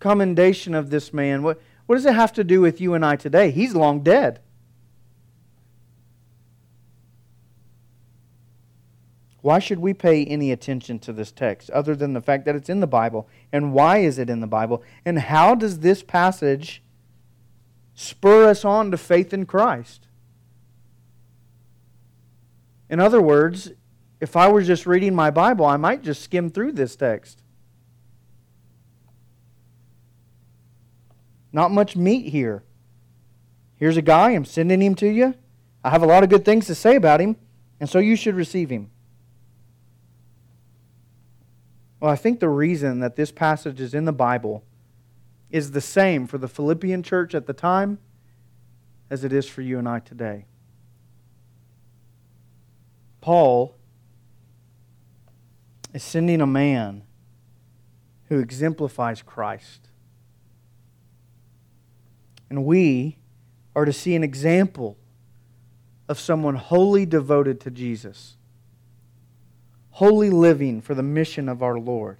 commendation 0.00 0.74
of 0.74 0.90
this 0.90 1.12
man? 1.12 1.42
What, 1.42 1.60
What 1.86 1.96
does 1.96 2.06
it 2.06 2.14
have 2.14 2.32
to 2.34 2.44
do 2.44 2.60
with 2.60 2.80
you 2.80 2.94
and 2.94 3.04
I 3.04 3.16
today? 3.16 3.50
He's 3.50 3.74
long 3.74 4.02
dead. 4.02 4.40
Why 9.40 9.60
should 9.60 9.78
we 9.78 9.94
pay 9.94 10.24
any 10.24 10.50
attention 10.50 10.98
to 11.00 11.12
this 11.12 11.30
text 11.30 11.70
other 11.70 11.94
than 11.94 12.12
the 12.12 12.20
fact 12.20 12.44
that 12.44 12.56
it's 12.56 12.68
in 12.68 12.80
the 12.80 12.86
Bible? 12.86 13.28
And 13.52 13.72
why 13.72 13.98
is 13.98 14.18
it 14.18 14.28
in 14.28 14.40
the 14.40 14.46
Bible? 14.46 14.82
And 15.04 15.18
how 15.18 15.54
does 15.54 15.78
this 15.78 16.02
passage 16.02 16.82
spur 17.94 18.48
us 18.48 18.64
on 18.64 18.90
to 18.90 18.96
faith 18.96 19.32
in 19.32 19.46
Christ? 19.46 20.08
In 22.90 23.00
other 23.00 23.20
words, 23.20 23.72
if 24.20 24.36
I 24.36 24.48
were 24.48 24.62
just 24.62 24.86
reading 24.86 25.14
my 25.14 25.30
Bible, 25.30 25.64
I 25.64 25.76
might 25.76 26.02
just 26.02 26.22
skim 26.22 26.50
through 26.50 26.72
this 26.72 26.96
text. 26.96 27.42
Not 31.52 31.70
much 31.70 31.96
meat 31.96 32.26
here. 32.26 32.64
Here's 33.76 33.96
a 33.96 34.02
guy, 34.02 34.30
I'm 34.30 34.44
sending 34.44 34.82
him 34.82 34.96
to 34.96 35.08
you. 35.08 35.34
I 35.84 35.90
have 35.90 36.02
a 36.02 36.06
lot 36.06 36.24
of 36.24 36.30
good 36.30 36.44
things 36.44 36.66
to 36.66 36.74
say 36.74 36.96
about 36.96 37.20
him, 37.20 37.36
and 37.78 37.88
so 37.88 38.00
you 38.00 38.16
should 38.16 38.34
receive 38.34 38.70
him. 38.70 38.90
Well, 42.00 42.10
I 42.10 42.16
think 42.16 42.40
the 42.40 42.48
reason 42.48 43.00
that 43.00 43.16
this 43.16 43.32
passage 43.32 43.80
is 43.80 43.94
in 43.94 44.04
the 44.04 44.12
Bible 44.12 44.64
is 45.50 45.72
the 45.72 45.80
same 45.80 46.26
for 46.26 46.38
the 46.38 46.48
Philippian 46.48 47.02
church 47.02 47.34
at 47.34 47.46
the 47.46 47.52
time 47.52 47.98
as 49.10 49.24
it 49.24 49.32
is 49.32 49.48
for 49.48 49.62
you 49.62 49.78
and 49.78 49.88
I 49.88 50.00
today. 50.00 50.46
Paul 53.20 53.74
is 55.92 56.02
sending 56.02 56.40
a 56.40 56.46
man 56.46 57.02
who 58.28 58.38
exemplifies 58.38 59.22
Christ. 59.22 59.88
And 62.50 62.64
we 62.64 63.18
are 63.74 63.84
to 63.84 63.92
see 63.92 64.14
an 64.14 64.24
example 64.24 64.96
of 66.08 66.18
someone 66.18 66.56
wholly 66.56 67.04
devoted 67.04 67.60
to 67.60 67.70
Jesus, 67.70 68.37
wholly 69.98 70.30
living 70.30 70.80
for 70.80 70.94
the 70.94 71.02
mission 71.02 71.48
of 71.48 71.60
our 71.60 71.76
Lord. 71.76 72.18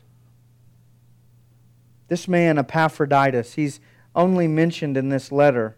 This 2.09 2.27
man, 2.27 2.59
Epaphroditus, 2.59 3.55
he's 3.55 3.79
only 4.17 4.49
mentioned 4.49 4.97
in 4.97 5.11
this 5.11 5.31
letter. 5.31 5.77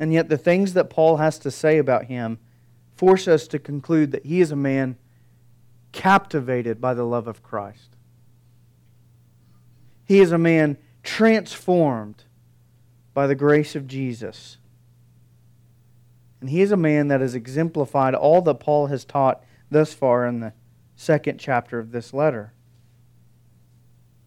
And 0.00 0.12
yet, 0.12 0.28
the 0.28 0.36
things 0.36 0.72
that 0.72 0.90
Paul 0.90 1.18
has 1.18 1.38
to 1.38 1.52
say 1.52 1.78
about 1.78 2.06
him 2.06 2.40
force 2.96 3.28
us 3.28 3.46
to 3.46 3.60
conclude 3.60 4.10
that 4.10 4.26
he 4.26 4.40
is 4.40 4.50
a 4.50 4.56
man 4.56 4.96
captivated 5.92 6.80
by 6.80 6.94
the 6.94 7.04
love 7.04 7.28
of 7.28 7.44
Christ. 7.44 7.90
He 10.04 10.18
is 10.18 10.32
a 10.32 10.38
man 10.38 10.78
transformed 11.04 12.24
by 13.14 13.28
the 13.28 13.36
grace 13.36 13.76
of 13.76 13.86
Jesus. 13.86 14.58
And 16.40 16.50
he 16.50 16.60
is 16.60 16.72
a 16.72 16.76
man 16.76 17.06
that 17.06 17.20
has 17.20 17.36
exemplified 17.36 18.16
all 18.16 18.42
that 18.42 18.58
Paul 18.58 18.88
has 18.88 19.04
taught 19.04 19.44
thus 19.70 19.94
far 19.94 20.26
in 20.26 20.40
the 20.40 20.52
second 20.98 21.38
chapter 21.38 21.78
of 21.78 21.92
this 21.92 22.12
letter 22.12 22.52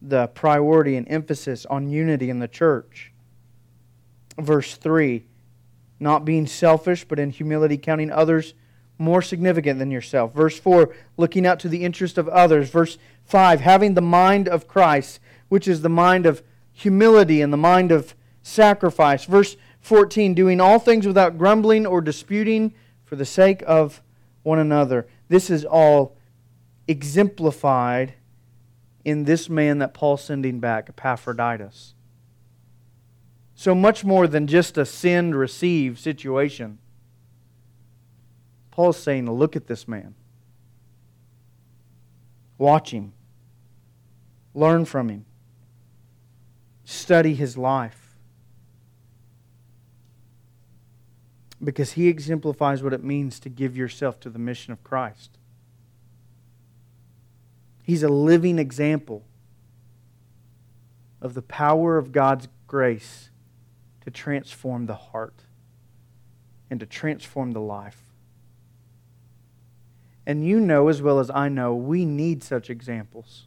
the 0.00 0.26
priority 0.28 0.96
and 0.96 1.06
emphasis 1.08 1.64
on 1.66 1.88
unity 1.88 2.28
in 2.28 2.40
the 2.40 2.48
church. 2.48 3.12
Verse 4.38 4.74
3 4.76 5.26
not 6.00 6.24
being 6.24 6.48
selfish, 6.48 7.04
but 7.04 7.20
in 7.20 7.30
humility 7.30 7.78
counting 7.78 8.10
others 8.10 8.54
more 8.98 9.22
significant 9.22 9.78
than 9.78 9.92
yourself. 9.92 10.34
Verse 10.34 10.58
4 10.58 10.92
looking 11.16 11.46
out 11.46 11.60
to 11.60 11.68
the 11.68 11.84
interest 11.84 12.18
of 12.18 12.26
others. 12.28 12.70
Verse 12.70 12.98
5 13.26 13.60
having 13.60 13.94
the 13.94 14.00
mind 14.00 14.48
of 14.48 14.66
Christ, 14.66 15.20
which 15.48 15.68
is 15.68 15.82
the 15.82 15.88
mind 15.88 16.26
of 16.26 16.42
humility 16.72 17.40
and 17.40 17.52
the 17.52 17.58
mind 17.58 17.92
of 17.92 18.16
sacrifice. 18.42 19.26
Verse 19.26 19.56
14 19.80 20.34
doing 20.34 20.60
all 20.60 20.80
things 20.80 21.06
without 21.06 21.38
grumbling 21.38 21.86
or 21.86 22.00
disputing 22.00 22.74
for 23.04 23.14
the 23.14 23.26
sake 23.26 23.62
of 23.66 24.02
one 24.42 24.58
another. 24.58 25.06
This 25.28 25.50
is 25.50 25.64
all 25.64 26.16
exemplified 26.86 28.14
in 29.04 29.24
this 29.24 29.48
man 29.48 29.78
that 29.78 29.94
Paul's 29.94 30.24
sending 30.24 30.60
back, 30.60 30.88
Epaphroditus. 30.88 31.94
So 33.54 33.74
much 33.74 34.04
more 34.04 34.26
than 34.26 34.46
just 34.46 34.78
a 34.78 34.84
send 34.84 35.36
receive 35.36 35.98
situation. 35.98 36.78
Paul's 38.70 38.96
saying, 38.96 39.30
Look 39.30 39.54
at 39.54 39.66
this 39.66 39.86
man. 39.86 40.14
Watch 42.58 42.90
him. 42.92 43.12
Learn 44.54 44.84
from 44.84 45.08
him. 45.08 45.24
Study 46.84 47.34
his 47.34 47.56
life. 47.56 48.16
Because 51.62 51.92
he 51.92 52.08
exemplifies 52.08 52.82
what 52.82 52.92
it 52.92 53.04
means 53.04 53.38
to 53.40 53.48
give 53.48 53.76
yourself 53.76 54.18
to 54.20 54.30
the 54.30 54.38
mission 54.38 54.72
of 54.72 54.82
Christ. 54.82 55.38
He's 57.92 58.02
a 58.02 58.08
living 58.08 58.58
example 58.58 59.22
of 61.20 61.34
the 61.34 61.42
power 61.42 61.98
of 61.98 62.10
God's 62.10 62.48
grace 62.66 63.28
to 64.00 64.10
transform 64.10 64.86
the 64.86 64.94
heart 64.94 65.42
and 66.70 66.80
to 66.80 66.86
transform 66.86 67.52
the 67.52 67.60
life. 67.60 68.02
And 70.24 70.42
you 70.42 70.58
know 70.58 70.88
as 70.88 71.02
well 71.02 71.18
as 71.18 71.30
I 71.34 71.50
know, 71.50 71.74
we 71.74 72.06
need 72.06 72.42
such 72.42 72.70
examples. 72.70 73.46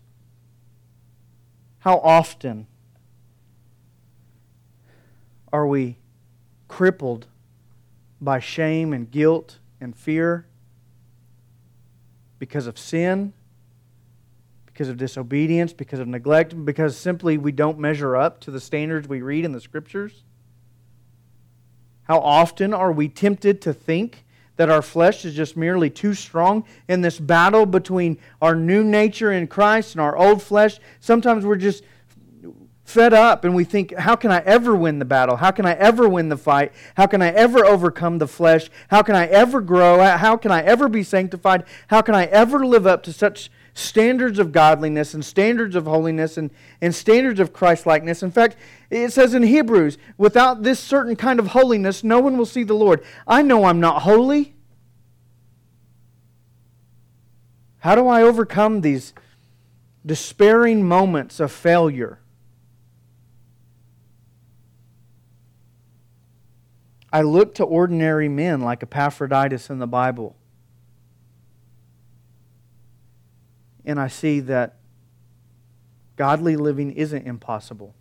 How 1.80 1.98
often 1.98 2.68
are 5.52 5.66
we 5.66 5.98
crippled 6.68 7.25
by 8.22 8.38
shame 8.38 8.94
and 8.94 9.10
guilt 9.10 9.58
and 9.82 9.98
fear 9.98 10.46
because 12.38 12.68
of 12.68 12.78
sin, 12.78 13.34
because 14.75 14.89
of 14.89 14.98
disobedience, 14.98 15.72
because 15.72 16.00
of 16.00 16.08
neglect, 16.10 16.65
because 16.65 16.98
simply 16.98 17.38
we 17.38 17.53
don't 17.53 17.79
measure 17.79 18.17
up 18.17 18.41
to 18.41 18.51
the 18.51 18.60
standards 18.60 19.08
we 19.08 19.22
read 19.22 19.46
in 19.46 19.53
the 19.53 19.62
Scriptures? 19.62 20.25
How 22.03 22.20
often 22.20 22.74
are 22.74 22.91
we 22.91 23.08
tempted 23.08 23.62
to 23.62 23.72
think 23.72 24.25
that 24.58 24.70
our 24.70 24.82
flesh 24.82 25.24
is 25.24 25.34
just 25.34 25.55
merely 25.55 25.89
too 25.89 26.13
strong 26.13 26.65
in 26.89 27.00
this 27.00 27.22
battle 27.22 27.65
between 27.65 28.17
our 28.41 28.53
new 28.53 28.84
nature 28.84 29.32
in 29.32 29.48
Christ 29.48 29.94
and 29.94 30.01
our 30.01 30.17
old 30.17 30.44
flesh. 30.44 30.77
Sometimes 31.00 31.46
we're 31.46 31.55
just 31.55 31.82
fed 32.84 33.13
up 33.13 33.46
and 33.46 33.55
we 33.55 33.63
think, 33.63 33.96
how 33.96 34.17
can 34.17 34.29
I 34.29 34.39
ever 34.39 34.75
win 34.75 35.00
the 35.00 35.05
battle? 35.05 35.38
How 35.38 35.51
can 35.51 35.65
I 35.65 35.74
ever 35.75 36.08
win 36.10 36.27
the 36.27 36.38
fight? 36.38 36.74
How 36.96 37.08
can 37.08 37.22
I 37.22 37.29
ever 37.29 37.65
overcome 37.65 38.17
the 38.17 38.27
flesh? 38.27 38.70
How 38.89 39.01
can 39.01 39.15
I 39.15 39.25
ever 39.27 39.62
grow? 39.62 40.03
How 40.03 40.36
can 40.36 40.51
I 40.51 40.63
ever 40.63 40.89
be 40.89 41.03
sanctified? 41.03 41.63
How 41.88 42.01
can 42.01 42.13
I 42.13 42.25
ever 42.25 42.65
live 42.65 42.86
up 42.86 43.03
to 43.03 43.13
such 43.13 43.50
standards 43.75 44.39
of 44.39 44.53
godliness 44.53 45.13
and 45.13 45.24
standards 45.24 45.75
of 45.75 45.86
holiness 45.86 46.38
and, 46.38 46.50
and 46.82 46.96
standards 46.96 47.41
of 47.41 47.51
Christlikeness. 47.51 48.24
In 48.24 48.32
fact, 48.32 48.55
it 48.89 49.12
says 49.12 49.34
in 49.34 49.44
Hebrews, 49.44 49.98
without 50.17 50.63
this 50.63 50.79
certain 50.79 51.17
kind 51.17 51.39
of 51.39 51.48
holiness, 51.48 52.01
no 52.01 52.22
one 52.22 52.38
will 52.38 52.46
see 52.46 52.63
the 52.63 52.74
Lord. 52.74 53.03
I 53.27 53.41
know 53.41 53.65
I'm 53.65 53.82
not 53.82 54.03
holy. 54.03 54.55
How 57.79 57.96
do 57.96 58.08
I 58.08 58.24
overcome 58.24 58.79
these 58.79 59.13
despairing 60.05 60.88
moments 60.88 61.41
of 61.41 61.51
failure? 61.51 62.20
I 67.12 67.22
look 67.24 67.55
to 67.55 67.65
ordinary 67.65 68.29
men 68.29 68.62
like 68.62 68.84
Epaphroditus 68.84 69.70
in 69.70 69.79
the 69.79 69.88
Bible 69.88 70.38
and 73.86 74.00
I 74.00 74.08
see 74.08 74.39
that 74.42 74.75
godly 76.15 76.56
living 76.56 76.92
isn't 76.92 77.25
impossible. 77.25 77.94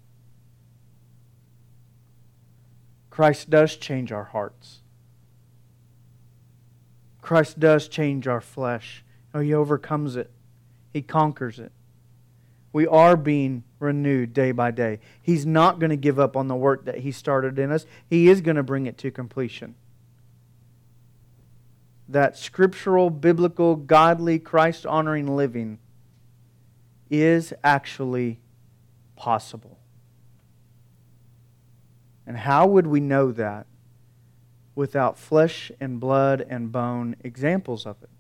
Christ 3.11 3.51
does 3.51 3.77
change 3.77 4.11
our 4.11 4.25
hearts. 4.25 4.81
Christ 7.23 7.61
does 7.61 7.89
change 7.89 8.27
our 8.27 8.41
flesh. 8.41 9.05
Oh, 9.33 9.41
he 9.41 9.55
overcomes 9.55 10.17
it. 10.17 10.31
He 10.93 11.03
conquers 11.03 11.59
it. 11.59 11.73
We 12.73 12.89
are 12.89 13.17
being 13.17 13.63
renewed 13.79 14.33
day 14.33 14.51
by 14.51 14.73
day. 14.73 14.99
He's 15.23 15.47
not 15.47 15.79
going 15.79 15.91
to 15.91 15.97
give 15.97 16.19
up 16.19 16.37
on 16.37 16.49
the 16.49 16.57
work 16.57 16.87
that 16.87 16.99
He 16.99 17.13
started 17.13 17.59
in 17.59 17.71
us, 17.71 17.87
He 18.11 18.29
is 18.29 18.41
going 18.41 18.57
to 18.57 18.65
bring 18.65 18.87
it 18.87 18.99
to 18.99 19.13
completion 19.13 19.77
that 22.09 22.37
scriptural, 22.37 23.11
biblical, 23.11 23.77
godly, 23.77 24.39
Christ 24.39 24.85
honoring 24.85 25.37
living 25.37 25.79
is 27.11 27.53
actually 27.63 28.41
possible. 29.17 29.79
And 32.27 32.37
how 32.37 32.67
would 32.67 32.87
we 32.87 33.01
know 33.01 33.33
that 33.33 33.67
without 34.75 35.19
flesh 35.19 35.71
and 35.81 36.01
blood 36.01 36.45
and 36.49 36.73
bone 36.73 37.17
examples 37.23 37.87
of 37.87 37.97
it? 38.03 38.11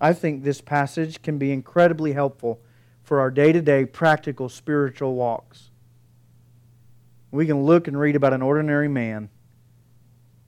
I 0.00 0.12
think 0.12 0.42
this 0.42 0.60
passage 0.60 1.22
can 1.22 1.38
be 1.38 1.52
incredibly 1.52 2.12
helpful 2.12 2.60
for 3.02 3.20
our 3.20 3.30
day 3.30 3.52
to 3.52 3.60
day 3.60 3.84
practical 3.84 4.48
spiritual 4.48 5.14
walks. 5.14 5.70
We 7.30 7.46
can 7.46 7.62
look 7.62 7.88
and 7.88 7.98
read 7.98 8.16
about 8.16 8.32
an 8.32 8.42
ordinary 8.42 8.88
man 8.88 9.28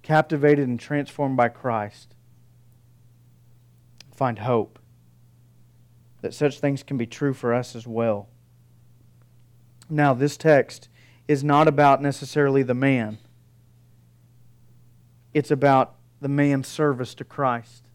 captivated 0.07 0.69
and 0.69 0.79
transformed 0.79 1.37
by 1.37 1.49
Christ. 1.49 2.15
Find 4.15 4.39
hope 4.39 4.79
that 6.21 6.33
such 6.33 6.61
things 6.61 6.85
can 6.85 6.97
be 6.97 7.07
true 7.07 7.35
for 7.35 7.53
us 7.53 7.75
as 7.75 7.89
well. 7.89 8.29
Now, 9.91 10.15
this 10.15 10.37
text 10.37 10.89
is 11.27 11.43
not 11.43 11.67
about 11.67 12.01
necessarily 12.01 12.63
the 12.63 12.73
man, 12.73 13.19
it's 15.35 15.51
about 15.51 15.97
the 16.21 16.29
man's 16.29 16.69
service 16.69 17.13
to 17.17 17.25
Christ. 17.25 17.89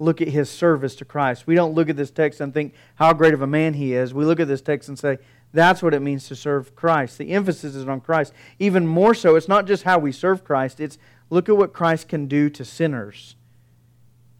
Look 0.00 0.20
at 0.20 0.28
his 0.28 0.50
service 0.50 0.96
to 0.96 1.04
Christ. 1.04 1.46
We 1.46 1.54
don't 1.54 1.74
look 1.74 1.88
at 1.88 1.96
this 1.96 2.10
text 2.10 2.40
and 2.40 2.52
think 2.52 2.74
how 2.96 3.12
great 3.12 3.32
of 3.32 3.42
a 3.42 3.46
man 3.46 3.74
he 3.74 3.94
is. 3.94 4.12
We 4.12 4.24
look 4.24 4.40
at 4.40 4.48
this 4.48 4.60
text 4.60 4.88
and 4.88 4.98
say, 4.98 5.18
that's 5.54 5.82
what 5.84 5.94
it 5.94 6.02
means 6.02 6.26
to 6.28 6.36
serve 6.36 6.74
Christ. 6.74 7.16
The 7.16 7.30
emphasis 7.30 7.76
is 7.76 7.86
on 7.86 8.00
Christ. 8.00 8.32
Even 8.58 8.88
more 8.88 9.14
so, 9.14 9.36
it's 9.36 9.48
not 9.48 9.66
just 9.66 9.84
how 9.84 10.00
we 10.00 10.10
serve 10.10 10.42
Christ, 10.42 10.80
it's 10.80 10.98
look 11.30 11.48
at 11.48 11.56
what 11.56 11.72
Christ 11.72 12.08
can 12.08 12.26
do 12.26 12.50
to 12.50 12.64
sinners. 12.64 13.36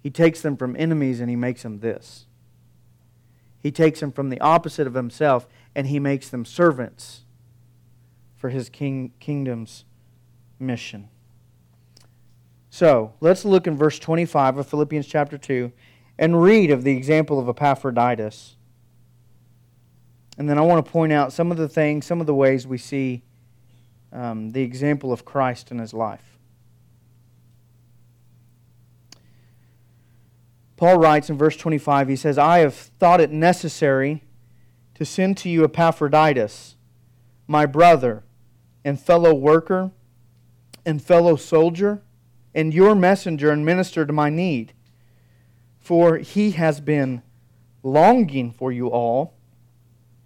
He 0.03 0.11
takes 0.11 0.43
them 0.43 0.57
from 0.57 0.75
enemies 0.77 1.21
and 1.21 1.31
he 1.31 1.37
makes 1.37 1.63
them 1.63 1.79
this. 1.79 2.27
He 3.63 3.71
takes 3.71 4.01
them 4.01 4.11
from 4.11 4.29
the 4.29 4.41
opposite 4.41 4.89
of 4.89 4.95
himself 4.95 5.47
and 5.75 5.87
he 5.87 6.01
makes 6.01 6.29
them 6.29 6.45
servants 6.45 7.23
for 8.37 8.51
his 8.51 8.69
king, 8.69 9.13
kingdom's 9.21 9.85
mission. 10.59 11.09
So, 12.71 13.15
let's 13.21 13.45
look 13.45 13.69
in 13.69 13.77
verse 13.77 14.01
25 14.01 14.59
of 14.59 14.67
Philippians 14.67 15.07
chapter 15.07 15.39
2 15.39 15.71
and 16.19 16.43
read 16.43 16.73
of 16.73 16.83
the 16.83 16.97
example 16.97 17.39
of 17.39 17.49
Epaphroditus. 17.49 18.57
And 20.37 20.49
then 20.49 20.59
I 20.59 20.63
want 20.63 20.85
to 20.85 20.91
point 20.91 21.13
out 21.13 21.33
some 21.33 21.51
of 21.51 21.57
the 21.57 21.69
things, 21.69 22.07
some 22.07 22.21
of 22.21 22.27
the 22.27 22.35
ways 22.35 22.67
we 22.67 22.79
see 22.79 23.23
um, 24.13 24.53
the 24.53 24.63
example 24.63 25.13
of 25.13 25.25
Christ 25.25 25.71
in 25.71 25.79
his 25.79 25.95
life. 25.95 26.39
Paul 30.77 30.99
writes 30.99 31.31
in 31.31 31.39
verse 31.39 31.57
25, 31.57 32.09
he 32.09 32.17
says, 32.17 32.37
I 32.37 32.59
have 32.59 32.75
thought 32.75 33.21
it 33.21 33.31
necessary 33.31 34.25
to 34.95 35.05
send 35.05 35.37
to 35.39 35.49
you 35.49 35.65
Epaphroditus, 35.65 36.77
my 37.47 37.67
brother 37.67 38.25
and 38.85 39.01
fellow 39.01 39.33
worker 39.33 39.93
and 40.85 41.03
fellow 41.03 41.37
soldier, 41.37 42.03
and 42.55 42.75
your 42.75 42.95
messenger 42.95 43.51
and 43.51 43.65
minister 43.65 44.05
to 44.05 44.13
my 44.13 44.31
need. 44.31 44.73
For 45.81 46.19
he 46.19 46.53
has 46.53 46.81
been 46.81 47.23
longing 47.83 48.53
for 48.53 48.73
you 48.73 48.89
all 48.89 49.34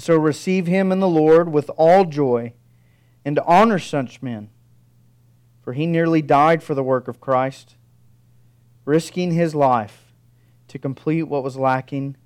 So 0.00 0.16
receive 0.16 0.66
him 0.66 0.92
in 0.92 1.00
the 1.00 1.08
Lord 1.08 1.52
with 1.52 1.70
all 1.76 2.06
joy, 2.06 2.54
and 3.22 3.38
honor 3.40 3.78
such 3.78 4.22
men, 4.22 4.48
for 5.62 5.74
he 5.74 5.86
nearly 5.86 6.22
died 6.22 6.62
for 6.62 6.74
the 6.74 6.82
work 6.82 7.06
of 7.06 7.20
Christ, 7.20 7.76
risking 8.86 9.32
his 9.32 9.54
life 9.54 10.14
to 10.68 10.78
complete 10.78 11.24
what 11.24 11.44
was 11.44 11.58
lacking 11.58 12.16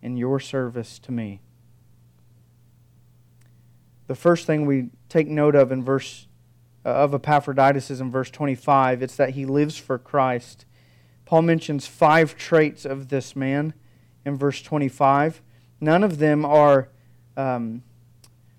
in 0.00 0.16
your 0.16 0.38
service 0.38 1.00
to 1.00 1.10
me. 1.10 1.40
The 4.06 4.14
first 4.14 4.46
thing 4.46 4.64
we 4.64 4.90
take 5.08 5.26
note 5.26 5.56
of 5.56 5.72
in 5.72 5.82
verse 5.82 6.28
uh, 6.86 6.90
of 6.90 7.14
Epaphroditus 7.14 7.90
is 7.90 8.00
in 8.00 8.12
verse 8.12 8.30
25. 8.30 9.02
It's 9.02 9.16
that 9.16 9.30
he 9.30 9.44
lives 9.44 9.76
for 9.76 9.98
Christ. 9.98 10.66
Paul 11.24 11.42
mentions 11.42 11.86
five 11.88 12.36
traits 12.36 12.84
of 12.84 13.08
this 13.08 13.34
man 13.34 13.74
in 14.24 14.36
verse 14.36 14.62
25. 14.62 15.42
None 15.80 16.04
of 16.04 16.18
them 16.18 16.44
are 16.44 16.90
um, 17.36 17.82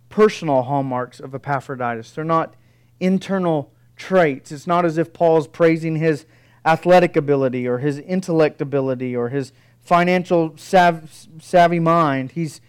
personal 0.10 0.64
hallmarks 0.64 1.20
of 1.20 1.34
Epaphroditus. 1.34 2.12
They're 2.12 2.24
not 2.24 2.56
internal 3.00 3.72
traits. 3.96 4.52
It's 4.52 4.68
not 4.68 4.86
as 4.86 4.98
if 4.98 5.14
Paul's 5.14 5.48
praising 5.48 5.98
his 5.98 6.26
athletic 6.66 7.16
ability 7.16 7.68
or 7.68 7.80
his 7.80 8.00
intellect 8.00 8.62
ability 8.62 9.16
or 9.16 9.30
his 9.30 9.52
financial 9.80 10.58
sav- 10.58 11.28
savvy 11.40 11.80
mind. 11.80 12.32
He's 12.32 12.60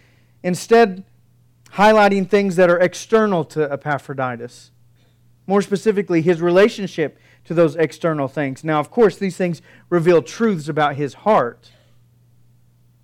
instead 0.43 1.05
highlighting 1.73 2.29
things 2.29 2.57
that 2.57 2.71
are 2.71 2.79
external 2.79 3.45
to 3.45 3.71
Epaphroditus. 3.73 4.71
More 5.47 5.63
specifically, 5.63 6.23
his 6.23 6.41
relationship 6.41 7.19
to 7.45 7.55
those 7.55 7.77
external 7.77 8.29
things. 8.29 8.65
Now, 8.65 8.81
of 8.81 8.91
course, 8.91 9.17
these 9.17 9.37
things 9.37 9.63
reveal 9.89 10.21
truths 10.21 10.69
about 10.69 10.97
his 10.97 11.15
heart, 11.15 11.71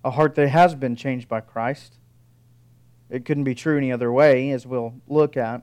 a 0.03 0.11
heart 0.11 0.35
that 0.35 0.49
has 0.49 0.75
been 0.75 0.95
changed 0.95 1.27
by 1.27 1.39
Christ. 1.39 1.95
It 3.13 3.25
couldn't 3.25 3.43
be 3.43 3.53
true 3.53 3.77
any 3.77 3.91
other 3.91 4.11
way, 4.11 4.49
as 4.49 4.65
we'll 4.65 4.95
look 5.07 5.37
at. 5.37 5.61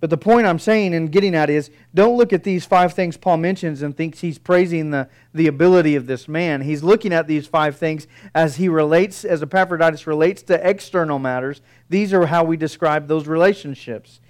But 0.00 0.08
the 0.08 0.16
point 0.16 0.46
I'm 0.46 0.58
saying 0.58 0.94
and 0.94 1.12
getting 1.12 1.34
at 1.34 1.50
is 1.50 1.70
don't 1.92 2.16
look 2.16 2.32
at 2.32 2.42
these 2.42 2.64
five 2.64 2.94
things 2.94 3.18
Paul 3.18 3.36
mentions 3.36 3.82
and 3.82 3.94
thinks 3.94 4.20
he's 4.20 4.38
praising 4.38 4.90
the, 4.90 5.10
the 5.34 5.46
ability 5.46 5.94
of 5.94 6.06
this 6.06 6.26
man. 6.26 6.62
He's 6.62 6.82
looking 6.82 7.12
at 7.12 7.26
these 7.26 7.46
five 7.46 7.76
things 7.76 8.06
as 8.34 8.56
he 8.56 8.66
relates, 8.66 9.26
as 9.26 9.42
Epaphroditus 9.42 10.06
relates 10.06 10.42
to 10.44 10.68
external 10.68 11.18
matters. 11.18 11.60
These 11.90 12.14
are 12.14 12.26
how 12.26 12.44
we 12.44 12.56
describe 12.56 13.08
those 13.08 13.26
relationships. 13.26 14.20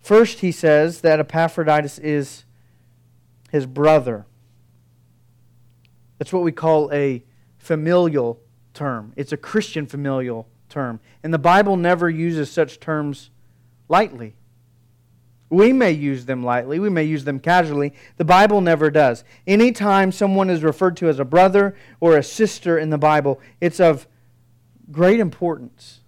First, 0.00 0.40
he 0.40 0.52
says 0.52 1.00
that 1.00 1.18
Epaphroditus 1.18 1.98
is 1.98 2.44
his 3.50 3.64
brother. 3.64 4.26
That's 6.18 6.32
what 6.32 6.42
we 6.42 6.52
call 6.52 6.92
a 6.92 7.24
familial 7.56 8.38
term. 8.74 9.14
It's 9.16 9.32
a 9.32 9.38
Christian 9.38 9.86
familial 9.86 10.46
term. 10.70 11.00
And 11.22 11.34
the 11.34 11.38
Bible 11.38 11.76
never 11.76 12.08
uses 12.08 12.50
such 12.50 12.80
terms 12.80 13.30
lightly. 13.88 14.34
We 15.50 15.72
may 15.72 15.90
use 15.90 16.26
them 16.26 16.44
lightly, 16.44 16.78
we 16.78 16.90
may 16.90 17.02
use 17.02 17.24
them 17.24 17.40
casually. 17.40 17.92
The 18.16 18.24
Bible 18.24 18.60
never 18.60 18.88
does. 18.88 19.24
Anytime 19.48 20.12
someone 20.12 20.48
is 20.48 20.62
referred 20.62 20.96
to 20.98 21.08
as 21.08 21.18
a 21.18 21.24
brother 21.24 21.74
or 21.98 22.16
a 22.16 22.22
sister 22.22 22.78
in 22.78 22.90
the 22.90 22.98
Bible, 22.98 23.40
it's 23.60 23.80
of 23.80 24.06
great 24.92 25.18
importance. 25.18 26.00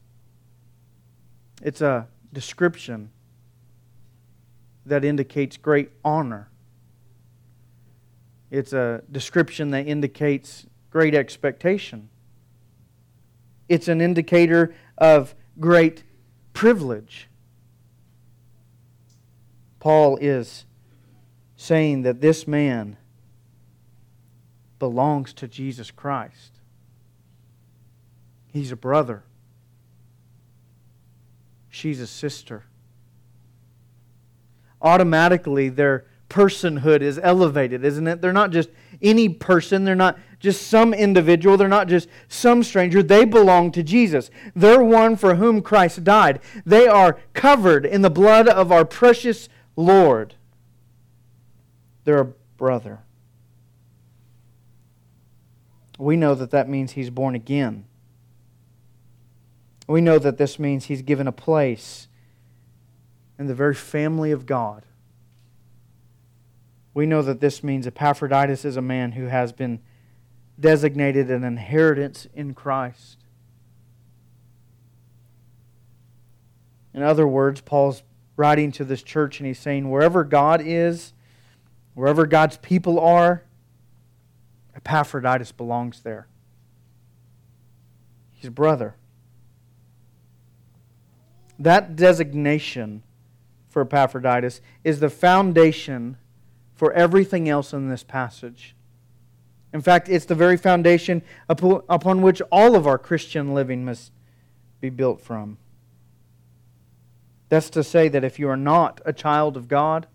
It's 1.60 1.80
a 1.80 2.06
description 2.32 3.10
that 4.86 5.04
indicates 5.04 5.56
great 5.56 5.90
honor. 6.04 6.48
It's 8.50 8.72
a 8.72 9.02
description 9.10 9.70
that 9.70 9.86
indicates 9.88 10.66
great 10.90 11.14
expectation 11.14 12.10
it's 13.68 13.88
an 13.88 14.00
indicator 14.00 14.74
of 14.98 15.34
great 15.58 16.04
privilege. 16.52 17.28
Paul 19.80 20.16
is 20.20 20.64
saying 21.56 22.02
that 22.02 22.20
this 22.20 22.46
man 22.46 22.96
belongs 24.78 25.32
to 25.34 25.48
Jesus 25.48 25.90
Christ. 25.90 26.60
He's 28.52 28.72
a 28.72 28.76
brother. 28.76 29.24
She's 31.68 32.00
a 32.00 32.06
sister. 32.06 32.64
Automatically, 34.80 35.68
their 35.68 36.04
personhood 36.28 37.00
is 37.00 37.18
elevated, 37.22 37.84
isn't 37.84 38.06
it? 38.06 38.20
They're 38.20 38.32
not 38.32 38.50
just 38.50 38.70
any 39.02 39.28
person, 39.28 39.84
they're 39.84 39.94
not 39.94 40.18
just 40.42 40.66
some 40.66 40.92
individual. 40.92 41.56
They're 41.56 41.68
not 41.68 41.88
just 41.88 42.08
some 42.28 42.62
stranger. 42.62 43.02
They 43.02 43.24
belong 43.24 43.70
to 43.72 43.82
Jesus. 43.82 44.28
They're 44.56 44.82
one 44.82 45.16
for 45.16 45.36
whom 45.36 45.62
Christ 45.62 46.02
died. 46.02 46.40
They 46.66 46.88
are 46.88 47.20
covered 47.32 47.86
in 47.86 48.02
the 48.02 48.10
blood 48.10 48.48
of 48.48 48.72
our 48.72 48.84
precious 48.84 49.48
Lord. 49.76 50.34
They're 52.04 52.20
a 52.20 52.32
brother. 52.56 53.00
We 55.98 56.16
know 56.16 56.34
that 56.34 56.50
that 56.50 56.68
means 56.68 56.92
he's 56.92 57.10
born 57.10 57.36
again. 57.36 57.84
We 59.86 60.00
know 60.00 60.18
that 60.18 60.38
this 60.38 60.58
means 60.58 60.86
he's 60.86 61.02
given 61.02 61.28
a 61.28 61.32
place 61.32 62.08
in 63.38 63.46
the 63.46 63.54
very 63.54 63.74
family 63.74 64.32
of 64.32 64.46
God. 64.46 64.84
We 66.94 67.06
know 67.06 67.22
that 67.22 67.40
this 67.40 67.64
means 67.64 67.86
Epaphroditus 67.86 68.64
is 68.64 68.76
a 68.76 68.82
man 68.82 69.12
who 69.12 69.26
has 69.26 69.52
been 69.52 69.80
designated 70.60 71.30
an 71.30 71.44
inheritance 71.44 72.26
in 72.34 72.54
Christ. 72.54 73.18
In 76.94 77.02
other 77.02 77.26
words, 77.26 77.62
Paul's 77.62 78.02
writing 78.36 78.70
to 78.72 78.84
this 78.84 79.02
church, 79.02 79.40
and 79.40 79.46
he's 79.46 79.58
saying, 79.58 79.90
wherever 79.90 80.24
God 80.24 80.60
is, 80.62 81.14
wherever 81.94 82.26
God's 82.26 82.58
people 82.58 83.00
are, 83.00 83.44
Epaphroditus 84.76 85.52
belongs 85.52 86.00
there. 86.00 86.26
He's 88.32 88.48
a 88.48 88.52
brother. 88.52 88.96
That 91.58 91.96
designation 91.96 93.02
for 93.68 93.82
Epaphroditus 93.82 94.60
is 94.84 95.00
the 95.00 95.08
foundation 95.08 96.18
for 96.74 96.92
everything 96.92 97.48
else 97.48 97.72
in 97.72 97.88
this 97.88 98.02
passage. 98.02 98.74
In 99.72 99.80
fact, 99.80 100.08
it's 100.08 100.26
the 100.26 100.34
very 100.34 100.56
foundation 100.56 101.22
upon 101.48 102.22
which 102.22 102.42
all 102.50 102.76
of 102.76 102.86
our 102.86 102.98
Christian 102.98 103.54
living 103.54 103.84
must 103.84 104.12
be 104.80 104.90
built 104.90 105.20
from. 105.20 105.58
That's 107.48 107.70
to 107.70 107.84
say 107.84 108.08
that 108.08 108.24
if 108.24 108.38
you 108.38 108.48
are 108.48 108.56
not 108.56 109.00
a 109.04 109.12
child 109.12 109.56
of 109.56 109.68
God, 109.68 110.06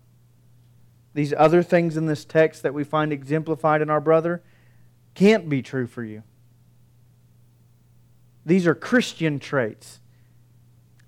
these 1.14 1.32
other 1.36 1.62
things 1.62 1.96
in 1.96 2.06
this 2.06 2.24
text 2.24 2.62
that 2.62 2.74
we 2.74 2.84
find 2.84 3.12
exemplified 3.12 3.82
in 3.82 3.90
our 3.90 4.00
brother 4.00 4.42
can't 5.14 5.48
be 5.48 5.62
true 5.62 5.86
for 5.86 6.04
you. 6.04 6.22
These 8.46 8.66
are 8.66 8.74
Christian 8.74 9.38
traits. 9.38 10.00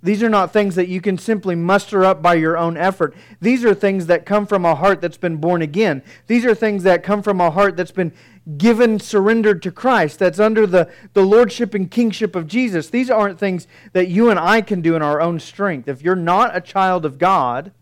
These 0.03 0.23
are 0.23 0.31
not 0.31 0.53
things 0.53 0.77
that 0.77 0.89
you 0.89 1.01
can 1.01 1.19
simply 1.19 1.55
muster 1.55 2.05
up 2.05 2.23
by 2.23 2.35
your 2.35 2.57
own 2.57 2.77
effort. 2.79 3.15
These 3.41 3.65
are 3.67 3.75
things 3.75 4.07
that 4.07 4.25
come 4.25 4.47
from 4.47 4.65
a 4.65 4.75
heart 4.75 5.03
that's 5.03 5.19
been 5.19 5.37
born 5.37 5.61
again. 5.61 6.03
These 6.27 6.47
are 6.47 6.55
things 6.55 6.85
that 6.85 7.03
come 7.03 7.23
from 7.23 7.41
a 7.41 7.51
heart 7.51 7.77
that's 7.77 7.91
been 7.91 8.13
given, 8.57 8.99
surrendered 8.99 9.61
to 9.63 9.71
Christ, 9.71 10.19
that's 10.19 10.41
under 10.41 10.67
the, 10.67 10.91
the 11.13 11.25
lordship 11.25 11.75
and 11.75 11.91
kingship 11.91 12.35
of 12.35 12.47
Jesus. 12.47 12.89
These 12.89 13.11
aren't 13.11 13.39
things 13.39 13.67
that 13.93 14.09
you 14.09 14.31
and 14.31 14.41
I 14.41 14.63
can 14.63 14.81
do 14.81 14.97
in 14.97 15.03
our 15.03 15.21
own 15.21 15.39
strength. 15.39 15.87
If 15.87 16.01
you're 16.01 16.17
not 16.17 16.57
a 16.57 16.63
child 16.63 17.05
of 17.05 17.19
God, 17.19 17.73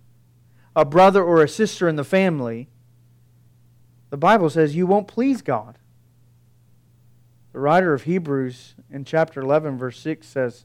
a 0.75 0.85
brother 0.85 1.23
or 1.23 1.43
a 1.43 1.49
sister 1.49 1.89
in 1.89 1.95
the 1.95 2.05
family, 2.05 2.69
the 4.11 4.17
Bible 4.17 4.51
says 4.51 4.75
you 4.75 4.89
won't 4.89 5.07
please 5.07 5.41
God. 5.41 5.79
The 7.53 7.61
writer 7.61 7.95
of 7.95 8.03
Hebrews 8.03 8.75
in 8.91 9.05
chapter 9.05 9.41
11, 9.41 9.79
verse 9.79 10.01
6 10.01 10.27
says, 10.27 10.65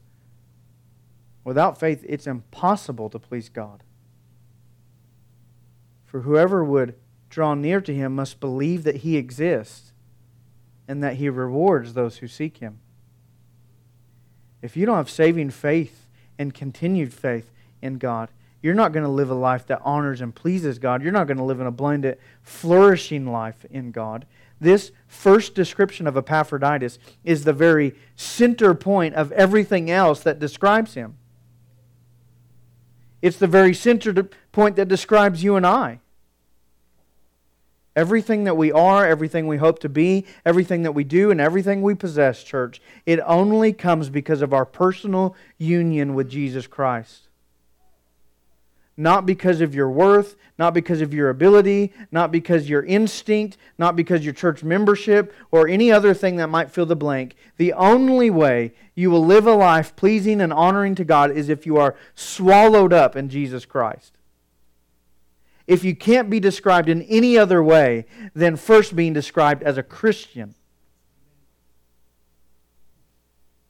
Without 1.44 1.80
faith, 1.80 2.06
it's 2.08 2.28
impossible 2.28 3.10
to 3.10 3.20
please 3.20 3.50
God. 3.50 3.84
For 6.06 6.22
whoever 6.22 6.64
would 6.64 6.96
draw 7.30 7.54
near 7.56 7.82
to 7.82 7.94
him 7.94 8.16
must 8.16 8.40
believe 8.40 8.84
that 8.84 8.98
he 8.98 9.18
exists 9.18 9.92
and 10.88 11.02
that 11.04 11.16
he 11.16 11.30
rewards 11.30 11.94
those 11.94 12.18
who 12.18 12.28
seek 12.28 12.58
him. 12.58 12.80
If 14.62 14.78
you 14.78 14.86
don't 14.86 14.98
have 14.98 15.10
saving 15.10 15.50
faith 15.50 16.08
and 16.38 16.54
continued 16.54 17.14
faith 17.14 17.52
in 17.82 17.98
God, 17.98 18.30
you're 18.62 18.74
not 18.74 18.94
going 18.94 19.04
to 19.04 19.10
live 19.10 19.30
a 19.30 19.36
life 19.36 19.68
that 19.68 19.82
honors 19.84 20.22
and 20.22 20.34
pleases 20.34 20.80
God. 20.80 21.04
You're 21.04 21.12
not 21.12 21.28
going 21.28 21.38
to 21.38 21.44
live 21.44 21.60
in 21.60 21.68
a 21.68 21.72
blended, 21.72 22.18
flourishing 22.42 23.30
life 23.30 23.66
in 23.70 23.92
God. 23.92 24.26
This 24.62 24.92
first 25.06 25.54
description 25.54 26.08
of 26.08 26.16
Epaphroditus 26.16 26.98
is 27.26 27.44
the 27.44 27.52
very 27.52 27.94
center 28.16 28.74
point 28.74 29.16
of 29.16 29.34
everything 29.34 29.92
else 29.92 30.22
that 30.22 30.40
describes 30.40 30.94
him. 30.94 31.18
It's 33.24 33.38
the 33.38 33.48
very 33.48 33.74
center 33.74 34.12
point 34.52 34.76
that 34.76 34.90
describes 34.90 35.44
you 35.44 35.56
and 35.56 35.66
I. 35.66 36.02
Everything 37.96 38.44
that 38.44 38.58
we 38.58 38.70
are, 38.70 39.08
everything 39.08 39.48
we 39.48 39.56
hope 39.58 39.80
to 39.80 39.90
be, 39.90 40.26
everything 40.46 40.84
that 40.84 40.92
we 40.92 41.06
do, 41.06 41.32
and 41.32 41.40
everything 41.40 41.82
we 41.82 41.96
possess, 41.96 42.44
church, 42.44 42.82
it 43.06 43.22
only 43.26 43.72
comes 43.72 44.10
because 44.10 44.42
of 44.42 44.54
our 44.54 44.66
personal 44.66 45.38
union 45.58 46.14
with 46.16 46.30
Jesus 46.30 46.68
Christ 46.68 47.30
not 48.96 49.26
because 49.26 49.62
of 49.62 49.74
your 49.74 49.90
worth, 49.90 50.36
not 50.58 50.74
because 50.74 51.02
of 51.02 51.14
your 51.14 51.30
ability, 51.30 51.92
not 52.12 52.32
because 52.32 52.70
your 52.70 52.84
instinct, 52.84 53.58
not 53.78 53.96
because 53.96 54.24
your 54.24 54.34
church 54.34 54.64
membership, 54.64 55.34
or 55.52 55.68
any 55.68 55.92
other 55.92 56.14
thing 56.14 56.36
that 56.36 56.50
might 56.50 56.72
fill 56.72 56.86
the 56.86 56.96
blank. 56.96 57.36
The 57.58 57.74
only 57.74 58.30
way 58.30 58.74
you 58.94 59.10
will 59.10 59.26
live 59.26 59.48
a 59.48 59.54
life 59.54 59.96
pleasing 59.96 60.40
and 60.40 60.54
honoring 60.54 60.96
to 60.96 61.04
God 61.04 61.32
is 61.32 61.50
if 61.50 61.66
you 61.66 61.78
are 61.78 61.96
swallowed 62.14 62.94
up 62.94 63.16
in 63.16 63.30
Jesus 63.30 63.66
Christ. 63.66 64.14
If 65.66 65.84
you 65.84 65.96
can't 65.96 66.30
be 66.30 66.40
described 66.40 66.90
in 66.90 67.02
any 67.04 67.38
other 67.38 67.64
way 67.64 68.06
than 68.36 68.58
first 68.58 68.96
being 68.96 69.14
described 69.14 69.64
as 69.64 69.78
a 69.78 69.84
Christian. 69.84 70.56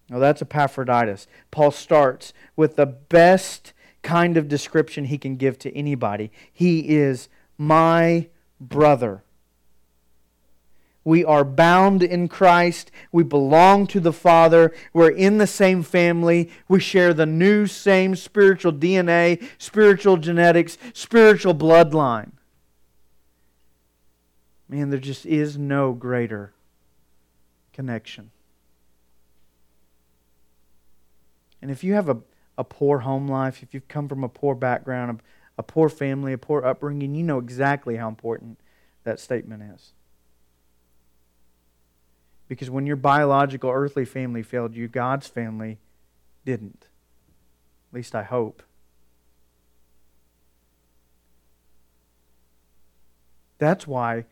Now 0.10 0.20
that's 0.20 0.42
Epaphroditus. 0.42 1.28
Paul 1.50 1.72
starts 1.72 2.34
with 2.56 2.76
the 2.76 2.86
best 2.86 3.73
kind 4.04 4.38
of 4.38 4.48
description 4.48 5.06
he 5.06 5.18
can 5.18 5.38
give 5.38 5.58
to 5.60 5.76
anybody. 5.76 6.32
He 6.52 6.96
is 6.96 7.30
my 7.58 8.28
brother. 8.60 9.24
We 11.06 11.26
are 11.26 11.44
bound 11.44 12.02
in 12.02 12.30
Christ. 12.30 12.90
We 13.12 13.24
belong 13.24 13.88
to 13.88 14.00
the 14.00 14.14
Father. 14.14 14.72
We're 14.94 15.10
in 15.10 15.38
the 15.38 15.48
same 15.48 15.84
family. 15.84 16.50
We 16.70 16.80
share 16.80 17.14
the 17.14 17.26
new, 17.26 17.68
same 17.68 18.16
spiritual 18.16 18.74
DNA, 18.74 19.44
spiritual 19.58 20.18
genetics, 20.18 20.78
spiritual 20.94 21.56
bloodline. 21.56 22.32
Man, 24.70 24.90
there 24.90 25.00
just 25.00 25.26
is 25.26 25.58
no 25.58 25.92
greater 25.92 26.54
connection. 27.74 28.32
And 31.62 31.70
if 31.70 31.84
you 31.84 31.94
have 31.94 32.10
a 32.10 32.18
a 32.58 32.64
poor 32.64 33.00
home 33.00 33.28
life, 33.28 33.64
if 33.64 33.74
you've 33.74 33.88
come 33.88 34.08
from 34.08 34.24
a 34.24 34.30
poor 34.30 34.56
background, 34.56 35.20
a, 35.20 35.62
a 35.62 35.64
poor 35.64 35.90
family, 35.90 36.34
a 36.34 36.38
poor 36.38 36.66
upbringing, 36.66 37.16
you 37.16 37.24
know 37.24 37.40
exactly 37.40 37.96
how 37.98 38.08
important 38.08 38.60
that 39.04 39.20
statement 39.20 39.64
is. 39.64 39.94
Because 42.48 42.70
when 42.70 42.86
your 42.86 42.96
biological 42.96 43.72
earthly 43.72 44.06
family 44.06 44.44
failed 44.44 44.76
you, 44.76 44.88
God's 44.88 45.28
family 45.28 45.80
didn't. 46.46 46.88
At 47.92 47.96
least 47.96 48.16
I 48.16 48.24
hope. 48.24 48.64
That's 53.58 53.88
why 53.88 54.26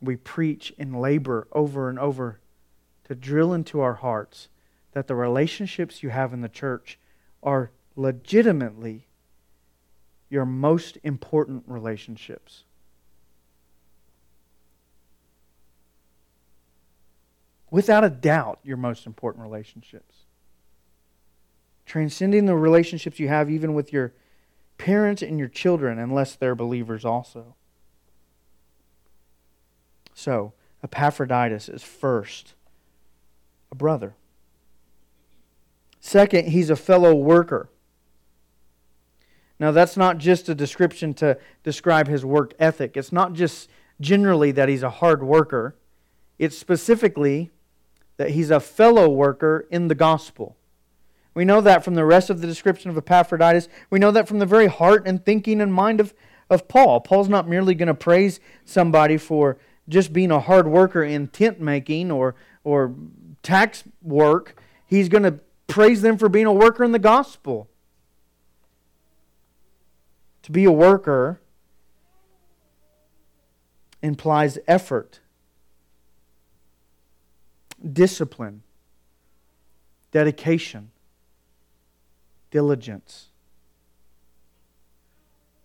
we 0.00 0.16
preach 0.16 0.74
and 0.78 1.00
labor 1.00 1.46
over 1.52 1.88
and 1.88 1.98
over 1.98 2.40
to 3.04 3.14
drill 3.14 3.52
into 3.52 3.80
our 3.80 3.94
hearts 3.94 4.48
that 4.92 5.06
the 5.06 5.14
relationships 5.14 6.02
you 6.02 6.10
have 6.10 6.32
in 6.32 6.40
the 6.40 6.48
church 6.48 6.98
are 7.46 7.70
legitimately 7.94 9.06
your 10.28 10.44
most 10.44 10.98
important 11.04 11.62
relationships. 11.66 12.64
Without 17.70 18.04
a 18.04 18.10
doubt, 18.10 18.58
your 18.64 18.76
most 18.76 19.06
important 19.06 19.44
relationships. 19.44 20.24
Transcending 21.84 22.46
the 22.46 22.56
relationships 22.56 23.20
you 23.20 23.28
have 23.28 23.48
even 23.48 23.74
with 23.74 23.92
your 23.92 24.12
parents 24.76 25.22
and 25.22 25.38
your 25.38 25.48
children, 25.48 25.98
unless 25.98 26.34
they're 26.34 26.54
believers 26.54 27.04
also. 27.04 27.54
So, 30.14 30.52
Epaphroditus 30.82 31.68
is 31.68 31.82
first 31.82 32.54
a 33.70 33.74
brother. 33.74 34.16
Second, 36.06 36.50
he's 36.50 36.70
a 36.70 36.76
fellow 36.76 37.16
worker. 37.16 37.68
Now, 39.58 39.72
that's 39.72 39.96
not 39.96 40.18
just 40.18 40.48
a 40.48 40.54
description 40.54 41.14
to 41.14 41.36
describe 41.64 42.06
his 42.06 42.24
work 42.24 42.54
ethic. 42.60 42.96
It's 42.96 43.10
not 43.10 43.32
just 43.32 43.68
generally 44.00 44.52
that 44.52 44.68
he's 44.68 44.84
a 44.84 44.88
hard 44.88 45.24
worker, 45.24 45.74
it's 46.38 46.56
specifically 46.56 47.50
that 48.18 48.30
he's 48.30 48.50
a 48.52 48.60
fellow 48.60 49.08
worker 49.08 49.66
in 49.68 49.88
the 49.88 49.96
gospel. 49.96 50.56
We 51.34 51.44
know 51.44 51.60
that 51.60 51.82
from 51.82 51.96
the 51.96 52.04
rest 52.04 52.30
of 52.30 52.40
the 52.40 52.46
description 52.46 52.88
of 52.88 52.96
Epaphroditus. 52.96 53.68
We 53.90 53.98
know 53.98 54.12
that 54.12 54.28
from 54.28 54.38
the 54.38 54.46
very 54.46 54.68
heart 54.68 55.08
and 55.08 55.24
thinking 55.24 55.60
and 55.60 55.74
mind 55.74 55.98
of, 55.98 56.14
of 56.48 56.68
Paul. 56.68 57.00
Paul's 57.00 57.28
not 57.28 57.48
merely 57.48 57.74
going 57.74 57.88
to 57.88 57.94
praise 57.94 58.38
somebody 58.64 59.16
for 59.16 59.58
just 59.88 60.12
being 60.12 60.30
a 60.30 60.38
hard 60.38 60.68
worker 60.68 61.02
in 61.02 61.26
tent 61.26 61.60
making 61.60 62.12
or, 62.12 62.36
or 62.62 62.94
tax 63.42 63.82
work. 64.02 64.62
He's 64.86 65.08
going 65.08 65.24
to 65.24 65.40
praise 65.66 66.02
them 66.02 66.18
for 66.18 66.28
being 66.28 66.46
a 66.46 66.52
worker 66.52 66.84
in 66.84 66.92
the 66.92 66.98
gospel. 66.98 67.68
To 70.42 70.52
be 70.52 70.64
a 70.64 70.72
worker 70.72 71.40
implies 74.00 74.58
effort, 74.68 75.20
discipline, 77.92 78.62
dedication, 80.12 80.90
diligence. 82.50 83.30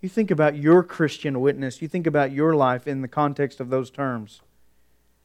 You 0.01 0.09
think 0.09 0.31
about 0.31 0.57
your 0.57 0.81
Christian 0.81 1.39
witness, 1.39 1.81
you 1.81 1.87
think 1.87 2.07
about 2.07 2.31
your 2.31 2.55
life 2.55 2.87
in 2.87 3.01
the 3.01 3.07
context 3.07 3.59
of 3.59 3.69
those 3.69 3.91
terms. 3.91 4.41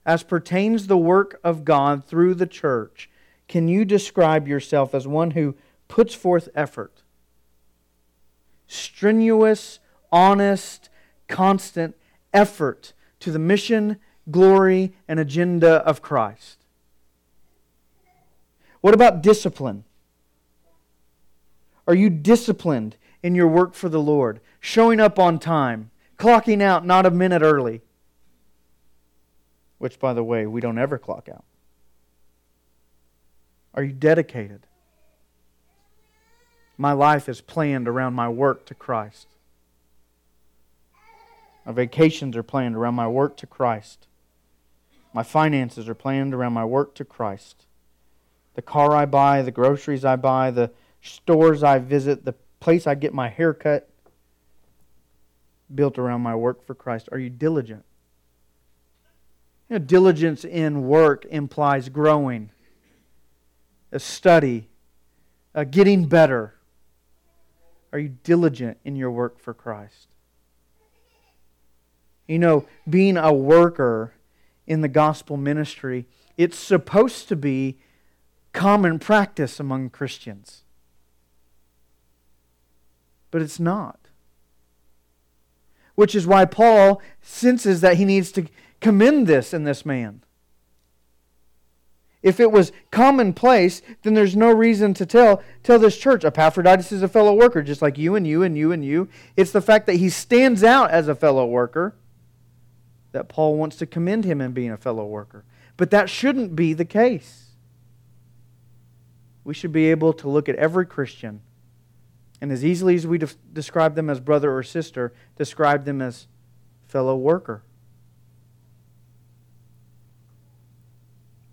As 0.05 0.23
pertains 0.23 0.87
the 0.87 0.99
work 0.99 1.41
of 1.43 1.65
God 1.65 2.05
through 2.05 2.35
the 2.35 2.47
church, 2.47 3.09
can 3.49 3.69
you 3.69 3.85
describe 3.85 4.49
yourself 4.49 4.95
as 4.95 5.07
one 5.07 5.33
who 5.33 5.55
puts 5.89 6.15
forth 6.15 6.49
effort, 6.55 7.03
strenuous, 8.67 9.79
honest, 10.11 10.89
constant 11.29 11.97
effort 12.33 12.93
to 13.21 13.31
the 13.31 13.39
mission, 13.39 13.99
glory, 14.31 14.93
and 15.09 15.19
agenda 15.19 15.77
of 15.87 16.03
Christ. 16.03 16.59
What 18.81 18.95
about 18.95 19.23
discipline? 19.23 19.85
Are 21.89 21.95
you 21.95 22.11
disciplined 22.11 22.97
in 23.23 23.35
your 23.35 23.49
work 23.49 23.75
for 23.75 23.89
the 23.89 24.01
Lord? 24.01 24.41
Showing 24.61 25.01
up 25.01 25.19
on 25.19 25.39
time, 25.39 25.91
clocking 26.19 26.61
out 26.61 26.85
not 26.85 27.07
a 27.07 27.11
minute 27.11 27.43
early? 27.43 27.83
Which, 29.79 29.99
by 29.99 30.13
the 30.13 30.25
way, 30.25 30.47
we 30.47 30.61
don't 30.61 30.79
ever 30.79 30.99
clock 30.99 31.29
out. 31.29 31.45
Are 33.77 33.85
you 33.85 33.93
dedicated? 33.93 34.67
My 36.79 36.93
life 36.93 37.29
is 37.29 37.41
planned 37.41 37.87
around 37.87 38.15
my 38.15 38.29
work 38.29 38.67
to 38.67 38.75
Christ. 38.75 39.29
My 41.65 41.73
vacations 41.73 42.37
are 42.37 42.43
planned 42.43 42.77
around 42.77 42.95
my 42.95 43.09
work 43.09 43.37
to 43.39 43.47
Christ. 43.47 44.07
My 45.12 45.23
finances 45.23 45.89
are 45.89 45.95
planned 45.95 46.35
around 46.35 46.53
my 46.53 46.65
work 46.65 46.95
to 46.97 47.05
Christ. 47.05 47.67
The 48.55 48.62
car 48.62 48.95
I 48.95 49.05
buy, 49.05 49.43
the 49.43 49.51
groceries 49.51 50.05
I 50.05 50.17
buy, 50.17 50.51
the 50.51 50.71
stores 51.03 51.62
I 51.62 51.79
visit, 51.79 52.25
the 52.25 52.35
place 52.61 52.87
I 52.87 52.95
get 52.95 53.12
my 53.12 53.29
hair 53.29 53.53
cut, 53.53 53.91
built 55.75 55.99
around 55.99 56.21
my 56.21 56.35
work 56.35 56.67
for 56.67 56.75
Christ. 56.75 57.09
Are 57.12 57.19
you 57.19 57.31
diligent? 57.31 57.85
You 59.69 59.79
know, 59.79 59.85
diligence 59.85 60.45
in 60.45 60.87
work 60.87 61.25
implies 61.27 61.89
growing, 61.89 62.51
a 63.97 63.99
study, 63.99 64.69
a 65.55 65.65
getting 65.65 66.05
better. 66.05 66.55
Are 67.95 67.99
you 67.99 68.11
diligent 68.23 68.77
in 68.85 68.95
your 68.95 69.11
work 69.11 69.41
for 69.41 69.55
Christ? 69.55 70.09
You 72.29 72.39
know, 72.39 72.67
being 72.89 73.17
a 73.17 73.33
worker 73.33 74.13
in 74.67 74.83
the 74.83 74.89
gospel 74.89 75.39
ministry, 75.39 76.07
it's 76.37 76.59
supposed 76.59 77.29
to 77.29 77.37
be 77.37 77.79
common 78.53 78.99
practice 78.99 79.59
among 79.59 79.89
Christians. 79.89 80.63
But 83.31 83.41
it's 83.41 83.59
not. 83.59 83.99
Which 85.95 86.15
is 86.15 86.27
why 86.27 86.45
Paul 86.45 87.01
senses 87.23 87.81
that 87.81 87.97
he 87.97 88.05
needs 88.05 88.31
to 88.33 88.47
commend 88.83 89.27
this 89.27 89.55
in 89.55 89.65
this 89.65 89.87
man. 89.87 90.23
If 92.27 92.41
it 92.41 92.51
was 92.51 92.73
commonplace, 92.91 93.83
then 94.03 94.15
there's 94.15 94.35
no 94.35 94.51
reason 94.51 94.95
to 94.95 95.07
tell 95.07 95.45
tell 95.62 95.79
this 95.79 95.97
church 95.97 96.25
Epaphroditus 96.25 96.91
is 96.91 97.01
a 97.01 97.07
fellow 97.07 97.33
worker, 97.33 97.62
just 97.62 97.81
like 97.81 97.97
you 97.97 98.17
and 98.17 98.27
you 98.27 98.43
and 98.43 98.59
you 98.59 98.73
and 98.73 98.85
you. 98.85 99.09
It's 99.37 99.53
the 99.53 99.61
fact 99.61 99.87
that 99.87 99.95
he 99.95 100.09
stands 100.11 100.65
out 100.65 100.91
as 100.91 101.07
a 101.07 101.15
fellow 101.15 101.47
worker 101.47 101.95
that 103.12 103.29
Paul 103.29 103.57
wants 103.57 103.77
to 103.77 103.87
commend 103.87 104.25
him 104.25 104.41
in 104.41 104.51
being 104.51 104.73
a 104.73 104.77
fellow 104.77 105.07
worker. 105.07 105.45
But 105.77 105.93
that 105.93 106.11
shouldn't 106.11 106.57
be 106.57 106.73
the 106.73 106.85
case. 106.85 107.51
We 109.45 109.55
should 109.55 109.71
be 109.71 109.89
able 109.93 110.12
to 110.15 110.29
look 110.29 110.49
at 110.49 110.57
every 110.57 110.85
Christian 110.85 111.43
and 112.41 112.51
as 112.51 112.65
easily 112.65 112.97
as 112.97 113.07
we 113.07 113.19
de- 113.19 113.29
describe 113.53 113.95
them 113.95 114.11
as 114.11 114.19
brother 114.19 114.53
or 114.53 114.65
sister, 114.65 115.15
describe 115.37 115.85
them 115.85 116.03
as 116.03 116.27
fellow 116.89 117.15
worker. 117.15 117.62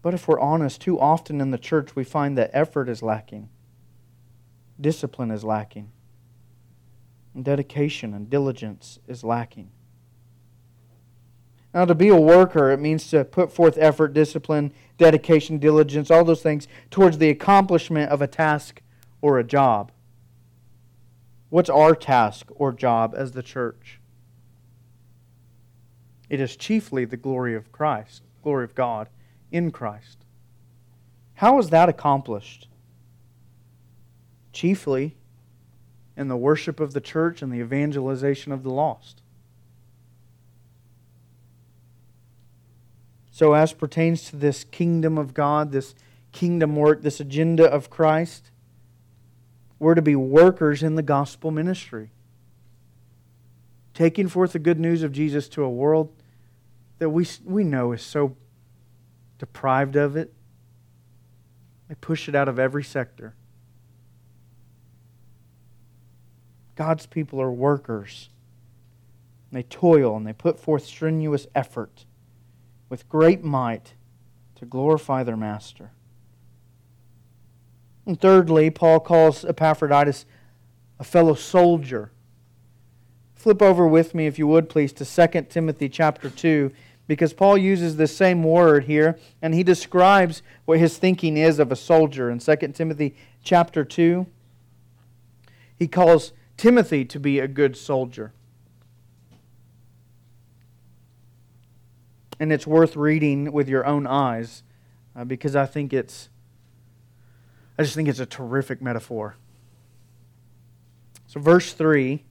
But 0.03 0.13
if 0.13 0.27
we're 0.27 0.39
honest, 0.39 0.81
too 0.81 0.99
often 0.99 1.39
in 1.39 1.51
the 1.51 1.57
church 1.57 1.95
we 1.95 2.03
find 2.03 2.37
that 2.37 2.51
effort 2.53 2.89
is 2.89 3.01
lacking, 3.01 3.49
discipline 4.79 5.31
is 5.31 5.45
lacking, 5.45 5.91
and 7.33 7.43
dedication 7.43 8.13
and 8.13 8.29
diligence 8.29 8.99
is 9.07 9.23
lacking. 9.23 9.71
Now, 11.73 11.85
to 11.85 11.95
be 11.95 12.09
a 12.09 12.19
worker, 12.19 12.69
it 12.69 12.81
means 12.81 13.09
to 13.11 13.23
put 13.23 13.51
forth 13.51 13.77
effort, 13.79 14.13
discipline, 14.13 14.73
dedication, 14.97 15.57
diligence, 15.57 16.11
all 16.11 16.25
those 16.25 16.43
things 16.43 16.67
towards 16.91 17.17
the 17.17 17.29
accomplishment 17.29 18.11
of 18.11 18.21
a 18.21 18.27
task 18.27 18.81
or 19.21 19.39
a 19.39 19.43
job. 19.43 19.91
What's 21.49 21.69
our 21.69 21.95
task 21.95 22.47
or 22.55 22.73
job 22.73 23.15
as 23.17 23.31
the 23.31 23.41
church? 23.41 24.01
It 26.29 26.41
is 26.41 26.57
chiefly 26.57 27.05
the 27.05 27.17
glory 27.17 27.55
of 27.55 27.71
Christ, 27.71 28.23
glory 28.43 28.65
of 28.65 28.75
God 28.75 29.07
in 29.53 29.71
Christ. 29.71 30.17
How 31.35 31.57
is 31.59 31.69
that 31.69 31.87
accomplished? 31.87 32.67
Chiefly 34.51 35.15
in 36.17 36.27
the 36.27 36.35
worship 36.35 36.79
of 36.79 36.93
the 36.93 36.99
church 36.99 37.41
and 37.41 37.53
the 37.53 37.59
evangelization 37.59 38.51
of 38.51 38.63
the 38.63 38.69
lost. 38.69 39.21
So, 43.31 43.53
as 43.53 43.73
pertains 43.73 44.29
to 44.29 44.35
this 44.35 44.63
kingdom 44.63 45.17
of 45.17 45.33
God, 45.33 45.71
this 45.71 45.95
kingdom 46.31 46.75
work, 46.75 47.01
this 47.01 47.19
agenda 47.19 47.65
of 47.65 47.89
Christ, 47.89 48.51
we're 49.79 49.95
to 49.95 50.01
be 50.01 50.15
workers 50.15 50.83
in 50.83 50.95
the 50.95 51.01
gospel 51.01 51.49
ministry, 51.49 52.11
taking 53.93 54.27
forth 54.27 54.53
the 54.53 54.59
good 54.59 54.79
news 54.79 55.01
of 55.03 55.11
Jesus 55.11 55.47
to 55.49 55.63
a 55.63 55.69
world 55.69 56.13
that 56.99 57.09
we, 57.09 57.27
we 57.43 57.63
know 57.63 57.91
is 57.91 58.01
so 58.01 58.35
deprived 59.43 59.97
of 59.97 60.15
it. 60.15 60.31
They 61.89 61.95
push 61.95 62.29
it 62.29 62.33
out 62.33 62.47
of 62.47 62.57
every 62.57 62.81
sector. 62.81 63.35
God's 66.75 67.07
people 67.07 67.41
are 67.41 67.51
workers. 67.51 68.29
They 69.51 69.63
toil 69.63 70.15
and 70.15 70.25
they 70.25 70.31
put 70.31 70.61
forth 70.61 70.85
strenuous 70.85 71.45
effort 71.53 72.05
with 72.87 73.09
great 73.09 73.43
might 73.43 73.95
to 74.55 74.65
glorify 74.65 75.23
their 75.23 75.35
master. 75.35 75.91
And 78.05 78.17
thirdly, 78.17 78.69
Paul 78.69 79.01
calls 79.01 79.43
Epaphroditus 79.43 80.25
a 80.99 81.03
fellow 81.03 81.33
soldier. 81.33 82.13
Flip 83.35 83.61
over 83.61 83.85
with 83.85 84.15
me, 84.15 84.25
if 84.25 84.39
you 84.39 84.47
would, 84.47 84.69
please, 84.69 84.93
to 84.93 85.03
2 85.05 85.47
Timothy 85.49 85.89
chapter 85.89 86.29
2 86.29 86.71
because 87.07 87.33
Paul 87.33 87.57
uses 87.57 87.97
the 87.97 88.07
same 88.07 88.43
word 88.43 88.85
here 88.85 89.19
and 89.41 89.53
he 89.53 89.63
describes 89.63 90.41
what 90.65 90.79
his 90.79 90.97
thinking 90.97 91.37
is 91.37 91.59
of 91.59 91.71
a 91.71 91.75
soldier 91.75 92.29
in 92.29 92.39
2 92.39 92.55
Timothy 92.73 93.15
chapter 93.43 93.83
2. 93.83 94.25
He 95.77 95.87
calls 95.87 96.31
Timothy 96.55 97.03
to 97.05 97.19
be 97.19 97.39
a 97.39 97.47
good 97.47 97.75
soldier. 97.75 98.31
And 102.39 102.51
it's 102.51 102.65
worth 102.65 102.95
reading 102.95 103.51
with 103.51 103.67
your 103.67 103.85
own 103.85 104.07
eyes 104.07 104.63
uh, 105.15 105.23
because 105.23 105.55
I 105.55 105.65
think 105.65 105.93
it's 105.93 106.29
I 107.77 107.83
just 107.83 107.95
think 107.95 108.07
it's 108.07 108.19
a 108.19 108.25
terrific 108.25 108.81
metaphor. 108.81 109.35
So 111.25 111.39
verse 111.39 111.73
3 111.73 112.23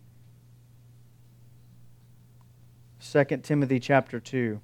2 3.12 3.24
Timothy 3.42 3.78
chapter 3.78 4.18
2. 4.18 4.58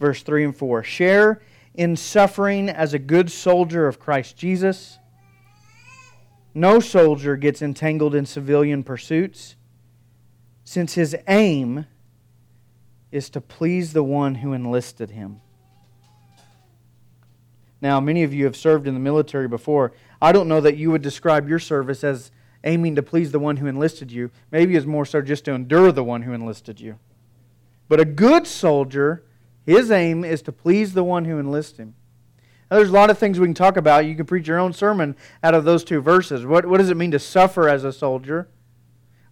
Verse 0.00 0.24
3 0.24 0.46
and 0.46 0.56
4. 0.56 0.82
Share 0.82 1.40
in 1.72 1.94
suffering 1.94 2.68
as 2.68 2.94
a 2.94 2.98
good 2.98 3.30
soldier 3.30 3.86
of 3.86 4.00
Christ 4.00 4.36
Jesus. 4.36 4.98
No 6.52 6.80
soldier 6.80 7.36
gets 7.36 7.62
entangled 7.62 8.16
in 8.16 8.26
civilian 8.26 8.82
pursuits, 8.82 9.54
since 10.64 10.94
his 10.94 11.14
aim 11.28 11.86
is 13.12 13.30
to 13.30 13.40
please 13.40 13.92
the 13.92 14.02
one 14.02 14.34
who 14.34 14.52
enlisted 14.52 15.12
him. 15.12 15.42
Now, 17.82 17.98
many 17.98 18.22
of 18.22 18.32
you 18.32 18.44
have 18.44 18.56
served 18.56 18.86
in 18.86 18.94
the 18.94 19.00
military 19.00 19.48
before. 19.48 19.92
I 20.22 20.30
don't 20.30 20.46
know 20.46 20.60
that 20.60 20.76
you 20.76 20.92
would 20.92 21.02
describe 21.02 21.48
your 21.48 21.58
service 21.58 22.04
as 22.04 22.30
aiming 22.62 22.94
to 22.94 23.02
please 23.02 23.32
the 23.32 23.40
one 23.40 23.56
who 23.56 23.66
enlisted 23.66 24.12
you. 24.12 24.30
Maybe 24.52 24.76
it's 24.76 24.86
more 24.86 25.04
so 25.04 25.20
just 25.20 25.44
to 25.46 25.52
endure 25.52 25.90
the 25.90 26.04
one 26.04 26.22
who 26.22 26.32
enlisted 26.32 26.80
you. 26.80 27.00
But 27.88 27.98
a 27.98 28.04
good 28.04 28.46
soldier, 28.46 29.24
his 29.66 29.90
aim 29.90 30.24
is 30.24 30.42
to 30.42 30.52
please 30.52 30.94
the 30.94 31.02
one 31.02 31.24
who 31.24 31.38
enlisted 31.38 31.80
him. 31.80 31.94
Now, 32.70 32.76
there's 32.76 32.90
a 32.90 32.94
lot 32.94 33.10
of 33.10 33.18
things 33.18 33.40
we 33.40 33.48
can 33.48 33.54
talk 33.54 33.76
about. 33.76 34.06
You 34.06 34.14
can 34.14 34.26
preach 34.26 34.46
your 34.46 34.60
own 34.60 34.72
sermon 34.72 35.16
out 35.42 35.54
of 35.54 35.64
those 35.64 35.82
two 35.82 36.00
verses. 36.00 36.46
What, 36.46 36.64
what 36.64 36.78
does 36.78 36.88
it 36.88 36.96
mean 36.96 37.10
to 37.10 37.18
suffer 37.18 37.68
as 37.68 37.82
a 37.82 37.92
soldier? 37.92 38.48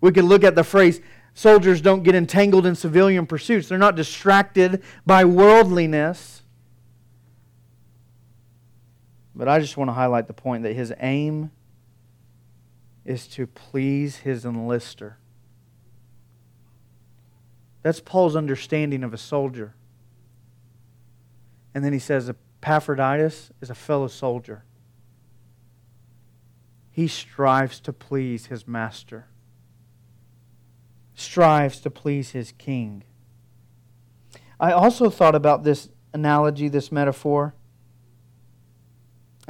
We 0.00 0.10
could 0.10 0.24
look 0.24 0.42
at 0.42 0.56
the 0.56 0.64
phrase 0.64 1.00
soldiers 1.34 1.80
don't 1.80 2.02
get 2.02 2.16
entangled 2.16 2.66
in 2.66 2.74
civilian 2.74 3.26
pursuits, 3.26 3.68
they're 3.68 3.78
not 3.78 3.94
distracted 3.94 4.82
by 5.06 5.24
worldliness. 5.24 6.42
But 9.34 9.48
I 9.48 9.60
just 9.60 9.76
want 9.76 9.88
to 9.88 9.94
highlight 9.94 10.26
the 10.26 10.32
point 10.32 10.62
that 10.64 10.74
his 10.74 10.92
aim 10.98 11.50
is 13.04 13.26
to 13.28 13.46
please 13.46 14.18
his 14.18 14.44
enlister. 14.44 15.14
That's 17.82 18.00
Paul's 18.00 18.36
understanding 18.36 19.02
of 19.02 19.14
a 19.14 19.18
soldier. 19.18 19.74
And 21.74 21.84
then 21.84 21.92
he 21.92 21.98
says 21.98 22.28
Epaphroditus 22.28 23.52
is 23.60 23.70
a 23.70 23.74
fellow 23.74 24.08
soldier. 24.08 24.64
He 26.90 27.06
strives 27.06 27.80
to 27.80 27.92
please 27.92 28.46
his 28.46 28.66
master, 28.66 29.28
strives 31.14 31.80
to 31.80 31.90
please 31.90 32.32
his 32.32 32.52
king. 32.52 33.04
I 34.58 34.72
also 34.72 35.08
thought 35.08 35.34
about 35.34 35.62
this 35.64 35.88
analogy, 36.12 36.68
this 36.68 36.92
metaphor, 36.92 37.54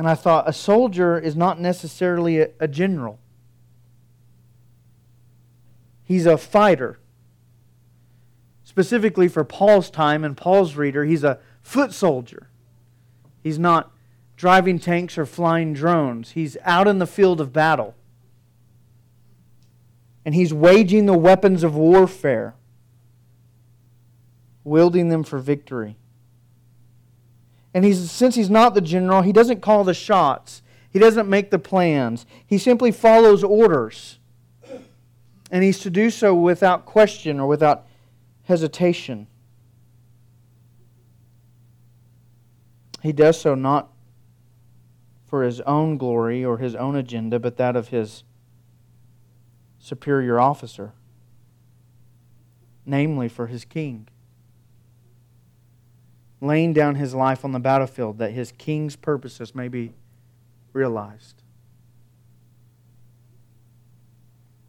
and 0.00 0.08
I 0.08 0.14
thought 0.14 0.48
a 0.48 0.52
soldier 0.54 1.18
is 1.18 1.36
not 1.36 1.60
necessarily 1.60 2.40
a, 2.40 2.48
a 2.58 2.66
general, 2.66 3.18
he's 6.02 6.24
a 6.24 6.38
fighter. 6.38 6.98
Specifically 8.64 9.28
for 9.28 9.44
Paul's 9.44 9.90
time 9.90 10.24
and 10.24 10.34
Paul's 10.34 10.74
reader, 10.74 11.04
he's 11.04 11.22
a 11.22 11.38
foot 11.60 11.92
soldier. 11.92 12.48
He's 13.42 13.58
not 13.58 13.92
driving 14.38 14.78
tanks 14.78 15.18
or 15.18 15.26
flying 15.26 15.74
drones. 15.74 16.30
He's 16.30 16.56
out 16.64 16.88
in 16.88 16.98
the 16.98 17.06
field 17.06 17.38
of 17.38 17.52
battle. 17.52 17.94
And 20.24 20.34
he's 20.34 20.54
waging 20.54 21.04
the 21.04 21.12
weapons 21.12 21.62
of 21.62 21.76
warfare, 21.76 22.54
wielding 24.64 25.10
them 25.10 25.24
for 25.24 25.40
victory. 25.40 25.98
And 27.72 27.84
he's, 27.84 28.10
since 28.10 28.34
he's 28.34 28.50
not 28.50 28.74
the 28.74 28.80
general, 28.80 29.22
he 29.22 29.32
doesn't 29.32 29.60
call 29.60 29.84
the 29.84 29.94
shots, 29.94 30.62
he 30.90 30.98
doesn't 30.98 31.28
make 31.28 31.50
the 31.50 31.58
plans. 31.58 32.26
He 32.44 32.58
simply 32.58 32.90
follows 32.90 33.44
orders. 33.44 34.18
And 35.50 35.62
he's 35.62 35.78
to 35.80 35.90
do 35.90 36.10
so 36.10 36.34
without 36.34 36.84
question 36.84 37.38
or 37.38 37.46
without 37.46 37.86
hesitation. 38.44 39.28
He 43.02 43.12
does 43.12 43.40
so 43.40 43.54
not 43.54 43.88
for 45.26 45.44
his 45.44 45.60
own 45.60 45.96
glory 45.96 46.44
or 46.44 46.58
his 46.58 46.74
own 46.74 46.96
agenda, 46.96 47.38
but 47.38 47.56
that 47.56 47.76
of 47.76 47.88
his 47.88 48.24
superior 49.78 50.40
officer, 50.40 50.92
namely 52.84 53.28
for 53.28 53.46
his 53.46 53.64
king. 53.64 54.08
Laying 56.40 56.72
down 56.72 56.94
his 56.94 57.14
life 57.14 57.44
on 57.44 57.52
the 57.52 57.60
battlefield 57.60 58.18
that 58.18 58.32
his 58.32 58.52
king's 58.52 58.96
purposes 58.96 59.54
may 59.54 59.68
be 59.68 59.92
realized. 60.72 61.42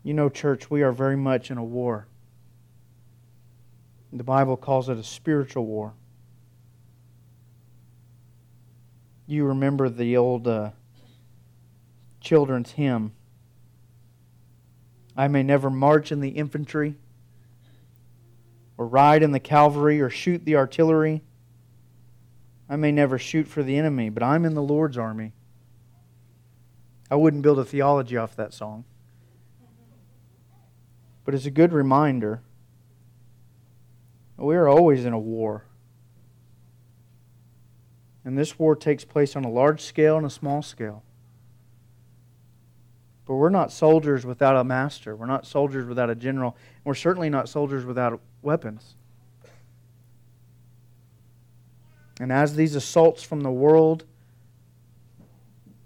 You 0.03 0.13
know, 0.13 0.29
church, 0.29 0.69
we 0.69 0.81
are 0.81 0.91
very 0.91 1.15
much 1.15 1.51
in 1.51 1.57
a 1.57 1.63
war. 1.63 2.07
The 4.11 4.23
Bible 4.23 4.57
calls 4.57 4.89
it 4.89 4.97
a 4.97 5.03
spiritual 5.03 5.65
war. 5.65 5.93
you 9.31 9.45
remember 9.45 9.87
the 9.87 10.17
old 10.17 10.45
uh, 10.45 10.71
children's 12.19 12.71
hymn 12.71 13.13
I 15.15 15.27
may 15.27 15.43
never 15.43 15.69
march 15.69 16.11
in 16.11 16.21
the 16.21 16.29
infantry, 16.29 16.95
or 18.77 18.87
ride 18.87 19.23
in 19.23 19.31
the 19.31 19.41
cavalry, 19.41 19.99
or 19.99 20.09
shoot 20.09 20.45
the 20.45 20.55
artillery. 20.55 21.21
I 22.71 22.77
may 22.77 22.93
never 22.93 23.19
shoot 23.19 23.49
for 23.49 23.63
the 23.63 23.77
enemy, 23.77 24.09
but 24.09 24.23
I'm 24.23 24.45
in 24.45 24.53
the 24.53 24.63
Lord's 24.63 24.97
army. 24.97 25.33
I 27.11 27.15
wouldn't 27.15 27.43
build 27.43 27.59
a 27.59 27.65
theology 27.65 28.15
off 28.15 28.33
that 28.37 28.53
song. 28.53 28.85
But 31.25 31.35
it's 31.35 31.45
a 31.45 31.51
good 31.51 31.73
reminder. 31.73 32.41
We 34.37 34.55
are 34.55 34.69
always 34.69 35.03
in 35.03 35.11
a 35.11 35.19
war. 35.19 35.65
And 38.23 38.37
this 38.37 38.57
war 38.57 38.77
takes 38.77 39.03
place 39.03 39.35
on 39.35 39.43
a 39.43 39.51
large 39.51 39.81
scale 39.81 40.15
and 40.15 40.25
a 40.25 40.29
small 40.29 40.61
scale. 40.61 41.03
But 43.25 43.35
we're 43.35 43.49
not 43.49 43.73
soldiers 43.73 44.25
without 44.25 44.55
a 44.55 44.63
master. 44.63 45.13
We're 45.13 45.25
not 45.25 45.45
soldiers 45.45 45.85
without 45.85 46.09
a 46.09 46.15
general. 46.15 46.55
We're 46.85 46.95
certainly 46.95 47.29
not 47.29 47.49
soldiers 47.49 47.83
without 47.83 48.21
weapons. 48.41 48.95
And 52.21 52.31
as 52.31 52.55
these 52.55 52.75
assaults 52.75 53.23
from 53.23 53.41
the 53.41 53.49
world 53.49 54.05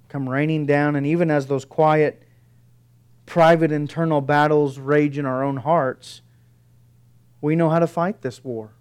come 0.09 0.27
raining 0.27 0.65
down, 0.65 0.97
and 0.97 1.07
even 1.07 1.31
as 1.31 1.47
those 1.47 1.63
quiet, 1.63 2.23
private 3.25 3.71
internal 3.71 4.19
battles 4.19 4.77
rage 4.77 5.17
in 5.17 5.25
our 5.25 5.45
own 5.45 5.55
hearts, 5.55 6.21
we 7.39 7.55
know 7.55 7.69
how 7.69 7.79
to 7.79 7.87
fight 7.87 8.21
this 8.21 8.43
war. 8.43 8.71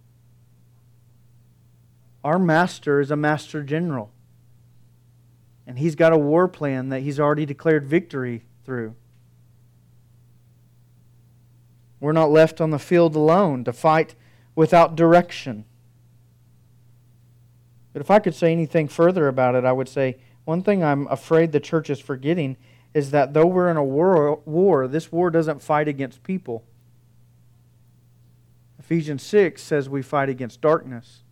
Our 2.24 2.40
master 2.40 2.98
is 2.98 3.12
a 3.12 3.16
master 3.16 3.62
general. 3.62 4.10
And 5.64 5.78
he's 5.78 5.94
got 5.94 6.12
a 6.12 6.18
war 6.18 6.48
plan 6.48 6.88
that 6.88 7.02
he's 7.02 7.20
already 7.20 7.46
declared 7.46 7.86
victory 7.86 8.42
through. 8.64 8.96
We're 12.00 12.10
not 12.10 12.32
left 12.32 12.60
on 12.60 12.70
the 12.70 12.80
field 12.80 13.14
alone 13.14 13.62
to 13.62 13.72
fight 13.72 14.16
without 14.56 14.96
direction. 14.96 15.66
But 17.94 18.02
if 18.02 18.10
I 18.10 18.18
could 18.18 18.34
say 18.34 18.52
anything 18.52 18.88
further 18.88 19.28
about 19.28 19.54
it, 19.54 19.64
I 19.64 19.72
would 19.72 19.88
say 19.88 20.18
one 20.44 20.62
thing 20.62 20.84
I'm 20.84 21.06
afraid 21.06 21.52
the 21.52 21.60
church 21.60 21.88
is 21.88 22.00
forgetting 22.00 22.58
is 22.92 23.12
that 23.12 23.32
though 23.32 23.46
we're 23.46 23.70
in 23.70 23.76
a 23.76 23.84
war, 23.84 24.40
war 24.44 24.86
this 24.86 25.10
war 25.10 25.30
doesn't 25.30 25.62
fight 25.62 25.88
against 25.88 26.22
people. 26.22 26.64
Ephesians 28.78 29.22
6 29.22 29.62
says 29.62 29.88
we 29.88 30.02
fight 30.02 30.28
against 30.28 30.60
darkness. 30.60 31.22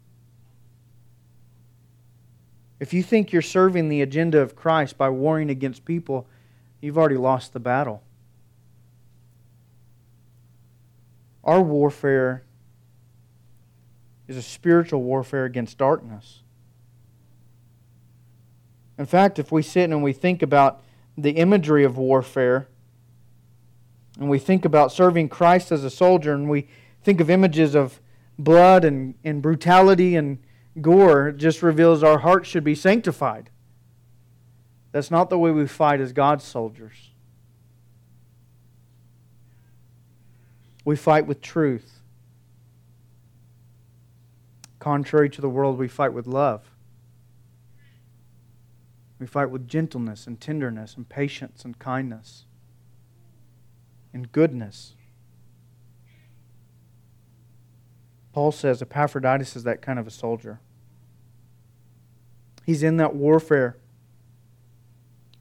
If 2.80 2.94
you 2.94 3.02
think 3.02 3.32
you're 3.32 3.42
serving 3.42 3.88
the 3.88 4.00
agenda 4.00 4.40
of 4.40 4.56
Christ 4.56 4.96
by 4.96 5.10
warring 5.10 5.50
against 5.50 5.84
people, 5.84 6.26
you've 6.80 6.96
already 6.96 7.16
lost 7.16 7.52
the 7.52 7.60
battle. 7.60 8.02
Our 11.44 11.60
warfare 11.60 12.44
is 14.28 14.36
a 14.36 14.42
spiritual 14.42 15.02
warfare 15.02 15.44
against 15.44 15.78
darkness. 15.78 16.41
In 18.98 19.06
fact, 19.06 19.38
if 19.38 19.50
we 19.50 19.62
sit 19.62 19.90
and 19.90 20.02
we 20.02 20.12
think 20.12 20.42
about 20.42 20.82
the 21.16 21.32
imagery 21.32 21.84
of 21.84 21.96
warfare, 21.96 22.68
and 24.18 24.28
we 24.28 24.38
think 24.38 24.64
about 24.64 24.92
serving 24.92 25.28
Christ 25.28 25.72
as 25.72 25.84
a 25.84 25.90
soldier, 25.90 26.34
and 26.34 26.48
we 26.48 26.68
think 27.02 27.20
of 27.20 27.30
images 27.30 27.74
of 27.74 28.00
blood 28.38 28.84
and, 28.84 29.14
and 29.24 29.42
brutality 29.42 30.16
and 30.16 30.38
gore 30.80 31.28
it 31.28 31.36
just 31.36 31.62
reveals 31.62 32.02
our 32.02 32.18
hearts 32.18 32.48
should 32.48 32.64
be 32.64 32.74
sanctified. 32.74 33.50
That's 34.90 35.10
not 35.10 35.30
the 35.30 35.38
way 35.38 35.50
we 35.50 35.66
fight 35.66 36.00
as 36.00 36.12
God's 36.12 36.44
soldiers. 36.44 37.10
We 40.84 40.96
fight 40.96 41.26
with 41.26 41.40
truth. 41.40 42.00
Contrary 44.78 45.30
to 45.30 45.40
the 45.40 45.48
world, 45.48 45.78
we 45.78 45.88
fight 45.88 46.12
with 46.12 46.26
love. 46.26 46.71
We 49.22 49.28
fight 49.28 49.50
with 49.50 49.68
gentleness 49.68 50.26
and 50.26 50.40
tenderness 50.40 50.96
and 50.96 51.08
patience 51.08 51.64
and 51.64 51.78
kindness 51.78 52.44
and 54.12 54.32
goodness. 54.32 54.94
Paul 58.32 58.50
says 58.50 58.82
Epaphroditus 58.82 59.54
is 59.54 59.62
that 59.62 59.80
kind 59.80 60.00
of 60.00 60.08
a 60.08 60.10
soldier. 60.10 60.58
He's 62.66 62.82
in 62.82 62.96
that 62.96 63.14
warfare. 63.14 63.76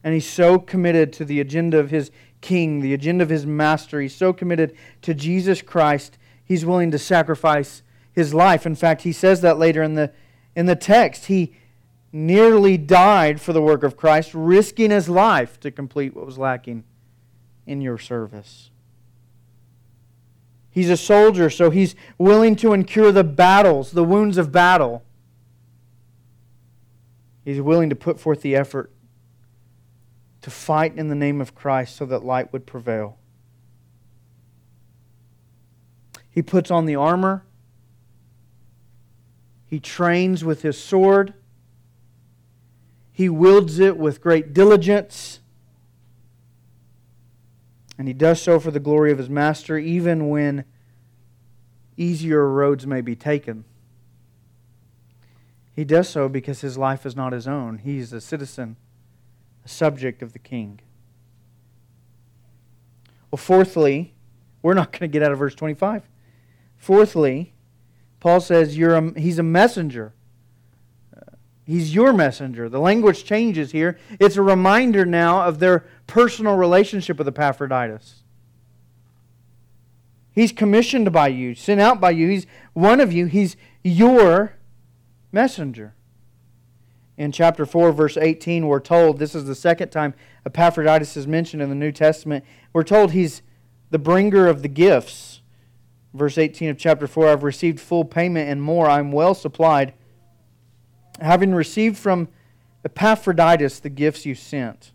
And 0.04 0.14
he's 0.14 0.30
so 0.30 0.60
committed 0.60 1.12
to 1.14 1.24
the 1.24 1.40
agenda 1.40 1.80
of 1.80 1.90
his 1.90 2.12
king, 2.40 2.82
the 2.82 2.94
agenda 2.94 3.24
of 3.24 3.30
his 3.30 3.46
master. 3.46 4.00
He's 4.00 4.14
so 4.14 4.32
committed 4.32 4.76
to 5.00 5.12
Jesus 5.12 5.60
Christ, 5.60 6.18
he's 6.44 6.64
willing 6.64 6.92
to 6.92 7.00
sacrifice 7.00 7.82
his 8.12 8.32
life. 8.32 8.64
In 8.64 8.76
fact, 8.76 9.02
he 9.02 9.12
says 9.12 9.40
that 9.40 9.58
later 9.58 9.82
in 9.82 9.94
the, 9.94 10.12
in 10.54 10.66
the 10.66 10.76
text. 10.76 11.26
He 11.26 11.56
nearly 12.12 12.76
died 12.76 13.40
for 13.40 13.52
the 13.52 13.62
work 13.62 13.82
of 13.82 13.96
Christ, 13.96 14.32
risking 14.34 14.90
his 14.90 15.08
life 15.08 15.58
to 15.60 15.70
complete 15.70 16.14
what 16.14 16.26
was 16.26 16.38
lacking 16.38 16.84
in 17.66 17.80
your 17.80 17.98
service. 17.98 18.70
He's 20.70 20.90
a 20.90 20.96
soldier, 20.96 21.50
so 21.50 21.70
he's 21.70 21.94
willing 22.18 22.56
to 22.56 22.72
incur 22.72 23.12
the 23.12 23.24
battles, 23.24 23.92
the 23.92 24.04
wounds 24.04 24.38
of 24.38 24.52
battle. 24.52 25.02
He's 27.44 27.60
willing 27.60 27.90
to 27.90 27.96
put 27.96 28.20
forth 28.20 28.42
the 28.42 28.54
effort 28.56 28.90
to 30.42 30.50
fight 30.50 30.96
in 30.96 31.08
the 31.08 31.14
name 31.14 31.40
of 31.40 31.54
Christ 31.54 31.96
so 31.96 32.06
that 32.06 32.24
light 32.24 32.52
would 32.52 32.66
prevail. 32.66 33.16
He 36.30 36.42
puts 36.42 36.70
on 36.70 36.86
the 36.86 36.96
armor. 36.96 37.44
He 39.66 39.78
trains 39.78 40.44
with 40.44 40.62
his 40.62 40.78
sword. 40.78 41.34
He 43.12 43.28
wields 43.28 43.78
it 43.78 43.98
with 43.98 44.22
great 44.22 44.54
diligence. 44.54 45.40
And 47.98 48.08
he 48.08 48.14
does 48.14 48.40
so 48.40 48.58
for 48.58 48.70
the 48.70 48.80
glory 48.80 49.12
of 49.12 49.18
his 49.18 49.28
master, 49.28 49.76
even 49.76 50.28
when 50.28 50.64
easier 51.96 52.48
roads 52.48 52.86
may 52.86 53.02
be 53.02 53.14
taken. 53.14 53.64
He 55.74 55.84
does 55.84 56.08
so 56.08 56.28
because 56.28 56.62
his 56.62 56.76
life 56.76 57.06
is 57.06 57.14
not 57.14 57.32
his 57.32 57.46
own. 57.46 57.78
He's 57.78 58.12
a 58.12 58.20
citizen, 58.20 58.76
a 59.64 59.68
subject 59.68 60.22
of 60.22 60.32
the 60.32 60.38
king. 60.38 60.80
Well, 63.30 63.38
fourthly, 63.38 64.14
we're 64.62 64.74
not 64.74 64.92
going 64.98 65.00
to 65.00 65.08
get 65.08 65.22
out 65.22 65.32
of 65.32 65.38
verse 65.38 65.54
25. 65.54 66.02
Fourthly, 66.76 67.54
Paul 68.20 68.40
says 68.40 68.76
you're 68.76 68.94
a, 68.94 69.18
he's 69.18 69.38
a 69.38 69.42
messenger. 69.42 70.12
He's 71.64 71.94
your 71.94 72.12
messenger. 72.12 72.68
The 72.68 72.80
language 72.80 73.24
changes 73.24 73.72
here. 73.72 73.98
It's 74.18 74.36
a 74.36 74.42
reminder 74.42 75.04
now 75.04 75.44
of 75.44 75.60
their 75.60 75.84
personal 76.06 76.56
relationship 76.56 77.18
with 77.18 77.28
Epaphroditus. 77.28 78.22
He's 80.32 80.50
commissioned 80.50 81.12
by 81.12 81.28
you, 81.28 81.54
sent 81.54 81.80
out 81.80 82.00
by 82.00 82.10
you. 82.10 82.28
He's 82.28 82.46
one 82.72 83.00
of 83.00 83.12
you. 83.12 83.26
He's 83.26 83.56
your 83.84 84.54
messenger. 85.30 85.94
In 87.16 87.30
chapter 87.30 87.66
4, 87.66 87.92
verse 87.92 88.16
18, 88.16 88.66
we're 88.66 88.80
told 88.80 89.18
this 89.18 89.34
is 89.34 89.44
the 89.44 89.54
second 89.54 89.90
time 89.90 90.14
Epaphroditus 90.46 91.16
is 91.16 91.26
mentioned 91.26 91.62
in 91.62 91.68
the 91.68 91.74
New 91.74 91.92
Testament. 91.92 92.44
We're 92.72 92.82
told 92.82 93.12
he's 93.12 93.42
the 93.90 93.98
bringer 93.98 94.48
of 94.48 94.62
the 94.62 94.68
gifts. 94.68 95.42
Verse 96.14 96.38
18 96.38 96.70
of 96.70 96.78
chapter 96.78 97.06
4 97.06 97.28
I've 97.28 97.42
received 97.42 97.78
full 97.78 98.04
payment 98.04 98.48
and 98.48 98.62
more. 98.62 98.88
I'm 98.88 99.12
well 99.12 99.34
supplied 99.34 99.92
having 101.20 101.54
received 101.54 101.96
from 101.96 102.28
Epaphroditus 102.84 103.80
the 103.80 103.90
gifts 103.90 104.26
you 104.26 104.34
sent 104.34 104.92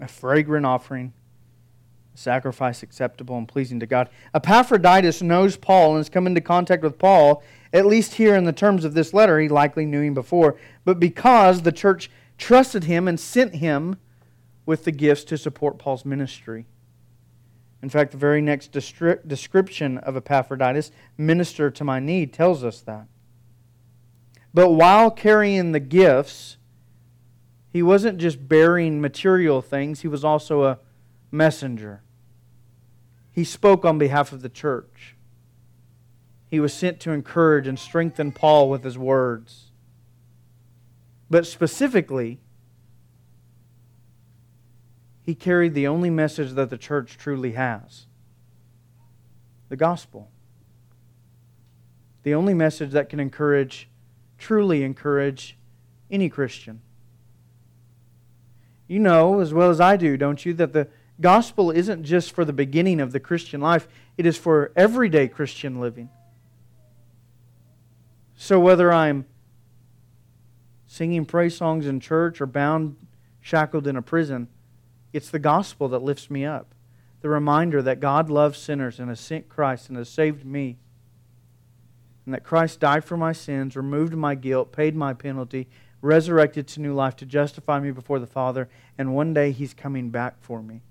a 0.00 0.08
fragrant 0.08 0.64
offering, 0.64 1.12
a 2.14 2.18
sacrifice 2.18 2.82
acceptable 2.82 3.36
and 3.36 3.46
pleasing 3.46 3.80
to 3.80 3.86
God. 3.86 4.08
Epaphroditus 4.34 5.20
knows 5.20 5.56
Paul 5.56 5.90
and 5.90 5.98
has 5.98 6.08
come 6.08 6.26
into 6.26 6.40
contact 6.40 6.82
with 6.82 6.98
Paul, 6.98 7.42
at 7.72 7.86
least 7.86 8.14
here 8.14 8.34
in 8.34 8.44
the 8.44 8.52
terms 8.52 8.84
of 8.84 8.94
this 8.94 9.12
letter. 9.12 9.38
He 9.38 9.48
likely 9.48 9.84
knew 9.84 10.00
him 10.00 10.14
before, 10.14 10.56
but 10.84 10.98
because 10.98 11.62
the 11.62 11.72
church 11.72 12.10
trusted 12.38 12.84
him 12.84 13.06
and 13.06 13.20
sent 13.20 13.56
him 13.56 13.96
with 14.64 14.84
the 14.84 14.92
gifts 14.92 15.24
to 15.24 15.36
support 15.36 15.78
Paul's 15.78 16.04
ministry. 16.04 16.66
In 17.82 17.88
fact, 17.88 18.12
the 18.12 18.18
very 18.18 18.40
next 18.40 18.72
description 18.72 19.98
of 19.98 20.16
Epaphroditus, 20.16 20.92
minister 21.16 21.70
to 21.70 21.84
my 21.84 21.98
need, 21.98 22.32
tells 22.32 22.62
us 22.62 22.80
that. 22.80 23.06
But 24.52 24.70
while 24.70 25.10
carrying 25.10 25.72
the 25.72 25.80
gifts, 25.80 26.56
he 27.68 27.82
wasn't 27.82 28.18
just 28.18 28.48
bearing 28.48 29.00
material 29.00 29.62
things, 29.62 30.00
he 30.00 30.08
was 30.08 30.24
also 30.24 30.64
a 30.64 30.78
messenger. 31.30 32.02
He 33.30 33.44
spoke 33.44 33.84
on 33.84 33.98
behalf 33.98 34.32
of 34.32 34.42
the 34.42 34.48
church. 34.48 35.16
He 36.48 36.58
was 36.58 36.74
sent 36.74 36.98
to 37.00 37.12
encourage 37.12 37.68
and 37.68 37.78
strengthen 37.78 38.32
Paul 38.32 38.68
with 38.68 38.82
his 38.82 38.98
words. 38.98 39.70
But 41.30 41.46
specifically, 41.46 42.40
he 45.22 45.36
carried 45.36 45.74
the 45.74 45.86
only 45.86 46.10
message 46.10 46.52
that 46.52 46.70
the 46.70 46.78
church 46.78 47.16
truly 47.16 47.52
has 47.52 48.06
the 49.68 49.76
gospel. 49.76 50.32
The 52.24 52.34
only 52.34 52.54
message 52.54 52.90
that 52.90 53.08
can 53.08 53.20
encourage 53.20 53.89
truly 54.40 54.82
encourage 54.82 55.56
any 56.10 56.28
Christian. 56.28 56.80
You 58.88 58.98
know 58.98 59.38
as 59.38 59.54
well 59.54 59.70
as 59.70 59.80
I 59.80 59.96
do, 59.96 60.16
don't 60.16 60.44
you, 60.44 60.52
that 60.54 60.72
the 60.72 60.88
gospel 61.20 61.70
isn't 61.70 62.02
just 62.02 62.32
for 62.32 62.44
the 62.44 62.52
beginning 62.52 63.00
of 63.00 63.12
the 63.12 63.20
Christian 63.20 63.60
life, 63.60 63.86
it 64.16 64.26
is 64.26 64.36
for 64.36 64.72
everyday 64.74 65.28
Christian 65.28 65.78
living. 65.80 66.08
So 68.34 68.58
whether 68.58 68.92
I'm 68.92 69.26
singing 70.86 71.24
praise 71.24 71.56
songs 71.56 71.86
in 71.86 72.00
church 72.00 72.40
or 72.40 72.46
bound, 72.46 72.96
shackled 73.40 73.86
in 73.86 73.96
a 73.96 74.02
prison, 74.02 74.48
it's 75.12 75.30
the 75.30 75.38
gospel 75.38 75.88
that 75.90 76.02
lifts 76.02 76.30
me 76.30 76.44
up. 76.44 76.74
The 77.20 77.28
reminder 77.28 77.82
that 77.82 78.00
God 78.00 78.30
loves 78.30 78.58
sinners 78.58 78.98
and 78.98 79.10
has 79.10 79.20
sent 79.20 79.48
Christ 79.48 79.88
and 79.88 79.98
has 79.98 80.08
saved 80.08 80.44
me 80.44 80.78
and 82.24 82.34
that 82.34 82.44
Christ 82.44 82.80
died 82.80 83.04
for 83.04 83.16
my 83.16 83.32
sins, 83.32 83.76
removed 83.76 84.14
my 84.14 84.34
guilt, 84.34 84.72
paid 84.72 84.94
my 84.94 85.14
penalty, 85.14 85.68
resurrected 86.02 86.66
to 86.68 86.80
new 86.80 86.94
life 86.94 87.16
to 87.16 87.26
justify 87.26 87.80
me 87.80 87.90
before 87.90 88.18
the 88.18 88.26
Father, 88.26 88.68
and 88.96 89.14
one 89.14 89.34
day 89.34 89.52
He's 89.52 89.74
coming 89.74 90.10
back 90.10 90.36
for 90.40 90.62
me. 90.62 90.82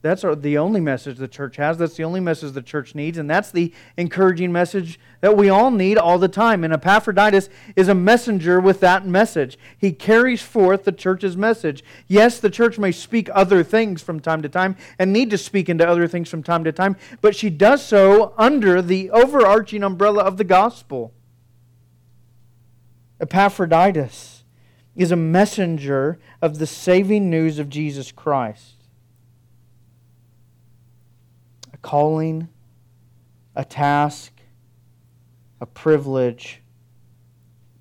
That's 0.00 0.22
the 0.22 0.58
only 0.58 0.80
message 0.80 1.16
the 1.16 1.26
church 1.26 1.56
has. 1.56 1.76
That's 1.76 1.96
the 1.96 2.04
only 2.04 2.20
message 2.20 2.52
the 2.52 2.62
church 2.62 2.94
needs. 2.94 3.18
And 3.18 3.28
that's 3.28 3.50
the 3.50 3.72
encouraging 3.96 4.52
message 4.52 5.00
that 5.20 5.36
we 5.36 5.48
all 5.48 5.72
need 5.72 5.98
all 5.98 6.18
the 6.18 6.28
time. 6.28 6.62
And 6.62 6.72
Epaphroditus 6.72 7.48
is 7.74 7.88
a 7.88 7.94
messenger 7.94 8.60
with 8.60 8.78
that 8.78 9.04
message. 9.04 9.58
He 9.76 9.90
carries 9.90 10.40
forth 10.40 10.84
the 10.84 10.92
church's 10.92 11.36
message. 11.36 11.82
Yes, 12.06 12.38
the 12.38 12.48
church 12.48 12.78
may 12.78 12.92
speak 12.92 13.28
other 13.32 13.64
things 13.64 14.00
from 14.00 14.20
time 14.20 14.40
to 14.42 14.48
time 14.48 14.76
and 15.00 15.12
need 15.12 15.30
to 15.30 15.38
speak 15.38 15.68
into 15.68 15.88
other 15.88 16.06
things 16.06 16.28
from 16.28 16.44
time 16.44 16.62
to 16.62 16.70
time, 16.70 16.96
but 17.20 17.34
she 17.34 17.50
does 17.50 17.84
so 17.84 18.34
under 18.38 18.80
the 18.80 19.10
overarching 19.10 19.82
umbrella 19.82 20.22
of 20.22 20.36
the 20.36 20.44
gospel. 20.44 21.12
Epaphroditus 23.20 24.44
is 24.94 25.10
a 25.10 25.16
messenger 25.16 26.20
of 26.40 26.58
the 26.58 26.66
saving 26.68 27.28
news 27.28 27.58
of 27.58 27.68
Jesus 27.68 28.12
Christ. 28.12 28.77
Calling, 31.82 32.48
a 33.54 33.64
task, 33.64 34.32
a 35.60 35.66
privilege 35.66 36.62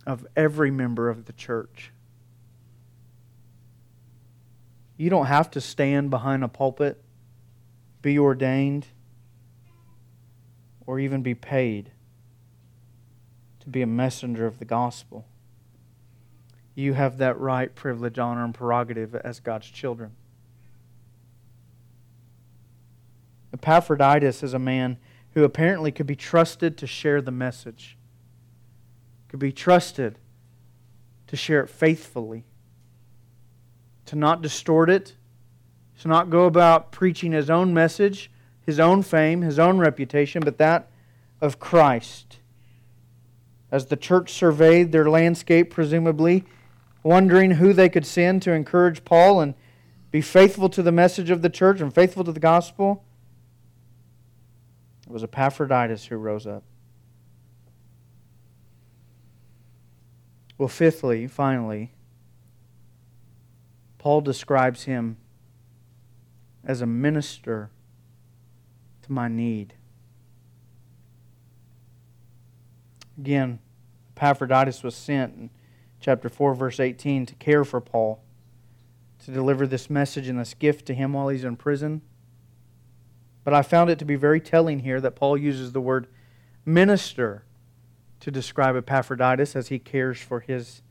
of 0.05 0.25
every 0.35 0.71
member 0.71 1.09
of 1.09 1.25
the 1.25 1.33
church. 1.33 1.91
You 4.95 5.09
don't 5.09 5.27
have 5.27 5.51
to 5.51 5.61
stand 5.61 6.09
behind 6.09 6.43
a 6.43 6.47
pulpit, 6.47 7.03
be 8.01 8.17
ordained, 8.17 8.87
or 10.85 10.99
even 10.99 11.21
be 11.21 11.35
paid 11.35 11.91
to 13.59 13.69
be 13.69 13.81
a 13.81 13.87
messenger 13.87 14.47
of 14.47 14.59
the 14.59 14.65
gospel. 14.65 15.27
You 16.73 16.93
have 16.93 17.17
that 17.17 17.37
right, 17.39 17.73
privilege, 17.75 18.17
honor, 18.17 18.45
and 18.45 18.53
prerogative 18.53 19.13
as 19.13 19.39
God's 19.39 19.67
children. 19.67 20.15
Epaphroditus 23.57 24.43
is 24.43 24.53
a 24.53 24.59
man 24.59 24.97
who 25.33 25.43
apparently 25.43 25.91
could 25.91 26.05
be 26.05 26.15
trusted 26.15 26.77
to 26.77 26.85
share 26.85 27.21
the 27.21 27.31
message, 27.31 27.97
could 29.27 29.39
be 29.39 29.51
trusted 29.51 30.19
to 31.25 31.35
share 31.35 31.61
it 31.61 31.69
faithfully, 31.69 32.45
to 34.05 34.15
not 34.15 34.43
distort 34.43 34.91
it, 34.91 35.15
to 35.99 36.07
not 36.07 36.29
go 36.29 36.45
about 36.45 36.91
preaching 36.91 37.31
his 37.31 37.49
own 37.49 37.73
message, 37.73 38.29
his 38.63 38.79
own 38.79 39.01
fame, 39.01 39.41
his 39.41 39.57
own 39.57 39.79
reputation, 39.79 40.41
but 40.45 40.59
that 40.59 40.89
of 41.41 41.59
Christ. 41.59 42.37
As 43.71 43.87
the 43.87 43.97
church 43.97 44.31
surveyed 44.31 44.91
their 44.91 45.09
landscape, 45.09 45.71
presumably, 45.71 46.45
wondering 47.01 47.51
who 47.51 47.73
they 47.73 47.89
could 47.89 48.05
send 48.05 48.43
to 48.43 48.51
encourage 48.51 49.03
Paul 49.03 49.41
and 49.41 49.55
be 50.11 50.21
faithful 50.21 50.69
to 50.69 50.83
the 50.83 50.91
message 50.91 51.31
of 51.31 51.41
the 51.41 51.49
church 51.49 51.81
and 51.81 51.93
faithful 51.93 52.23
to 52.23 52.31
the 52.31 52.39
gospel, 52.39 53.03
it 55.07 55.13
was 55.13 55.23
Epaphroditus 55.23 56.05
who 56.05 56.17
rose 56.17 56.45
up. 56.45 56.63
Well, 60.57 60.67
fifthly, 60.67 61.27
finally, 61.27 61.93
Paul 63.97 64.21
describes 64.21 64.83
him 64.83 65.17
as 66.63 66.81
a 66.81 66.85
minister 66.85 67.69
to 69.03 69.11
my 69.11 69.29
need. 69.29 69.75
Again, 73.17 73.59
Epaphroditus 74.15 74.83
was 74.83 74.95
sent 74.95 75.35
in 75.35 75.49
chapter 76.01 76.27
4, 76.27 76.53
verse 76.53 76.79
18 76.79 77.25
to 77.27 77.35
care 77.35 77.63
for 77.63 77.79
Paul, 77.79 78.21
to 79.25 79.31
deliver 79.31 79.65
this 79.65 79.89
message 79.89 80.27
and 80.27 80.39
this 80.39 80.53
gift 80.53 80.85
to 80.87 80.93
him 80.93 81.13
while 81.13 81.29
he's 81.29 81.43
in 81.43 81.55
prison. 81.55 82.01
But 83.47 83.53
I 83.53 83.61
found 83.61 83.89
it 83.89 83.97
to 83.99 84.03
be 84.03 84.17
very 84.17 84.41
telling 84.41 84.79
here 84.79 84.99
that 84.99 85.15
Paul 85.15 85.37
uses 85.37 85.71
the 85.71 85.79
word 85.79 86.07
minister 86.65 87.45
to 88.19 88.29
describe 88.29 88.75
Epaphroditus 88.75 89.55
as 89.55 89.69
he 89.69 89.79
cares 89.79 90.19
for 90.19 90.41
his 90.41 90.81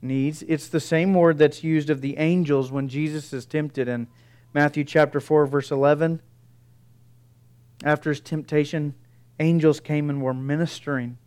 needs. 0.00 0.42
It's 0.44 0.68
the 0.68 0.80
same 0.80 1.12
word 1.12 1.36
that's 1.36 1.62
used 1.62 1.90
of 1.90 2.00
the 2.00 2.16
angels 2.16 2.72
when 2.72 2.88
Jesus 2.88 3.34
is 3.34 3.44
tempted 3.44 3.88
in 3.88 4.06
Matthew 4.54 4.84
chapter 4.84 5.20
4 5.20 5.44
verse 5.44 5.70
11. 5.70 6.22
After 7.84 8.08
his 8.08 8.20
temptation, 8.20 8.94
angels 9.38 9.78
came 9.78 10.08
and 10.08 10.22
were 10.22 10.32
ministering 10.32 11.18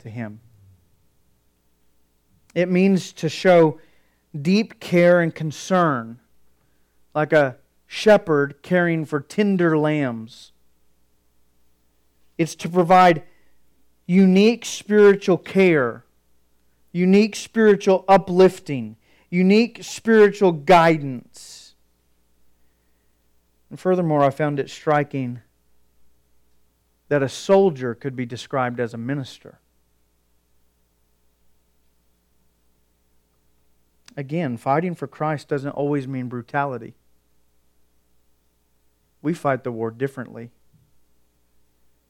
to 0.00 0.10
him. 0.10 0.40
It 2.52 2.68
means 2.68 3.12
to 3.12 3.28
show 3.28 3.78
deep 4.42 4.80
care 4.80 5.20
and 5.20 5.32
concern, 5.32 6.18
like 7.14 7.32
a 7.32 7.58
shepherd 7.92 8.62
caring 8.62 9.04
for 9.04 9.18
tender 9.18 9.76
lambs. 9.76 10.52
It's 12.38 12.54
to 12.54 12.68
provide 12.68 13.24
unique 14.06 14.64
spiritual 14.64 15.36
care, 15.36 16.04
unique 16.92 17.34
spiritual 17.34 18.04
uplifting, 18.06 18.94
unique 19.28 19.80
spiritual 19.82 20.52
guidance. 20.52 21.74
And 23.70 23.80
furthermore, 23.80 24.22
I 24.22 24.30
found 24.30 24.60
it 24.60 24.70
striking 24.70 25.40
that 27.08 27.24
a 27.24 27.28
soldier 27.28 27.96
could 27.96 28.14
be 28.14 28.24
described 28.24 28.78
as 28.78 28.94
a 28.94 28.98
minister. 28.98 29.58
Again, 34.16 34.56
fighting 34.56 34.94
for 34.94 35.08
Christ 35.08 35.48
doesn't 35.48 35.72
always 35.72 36.06
mean 36.06 36.28
brutality. 36.28 36.94
We 39.22 39.34
fight 39.34 39.64
the 39.64 39.72
war 39.72 39.90
differently. 39.90 40.50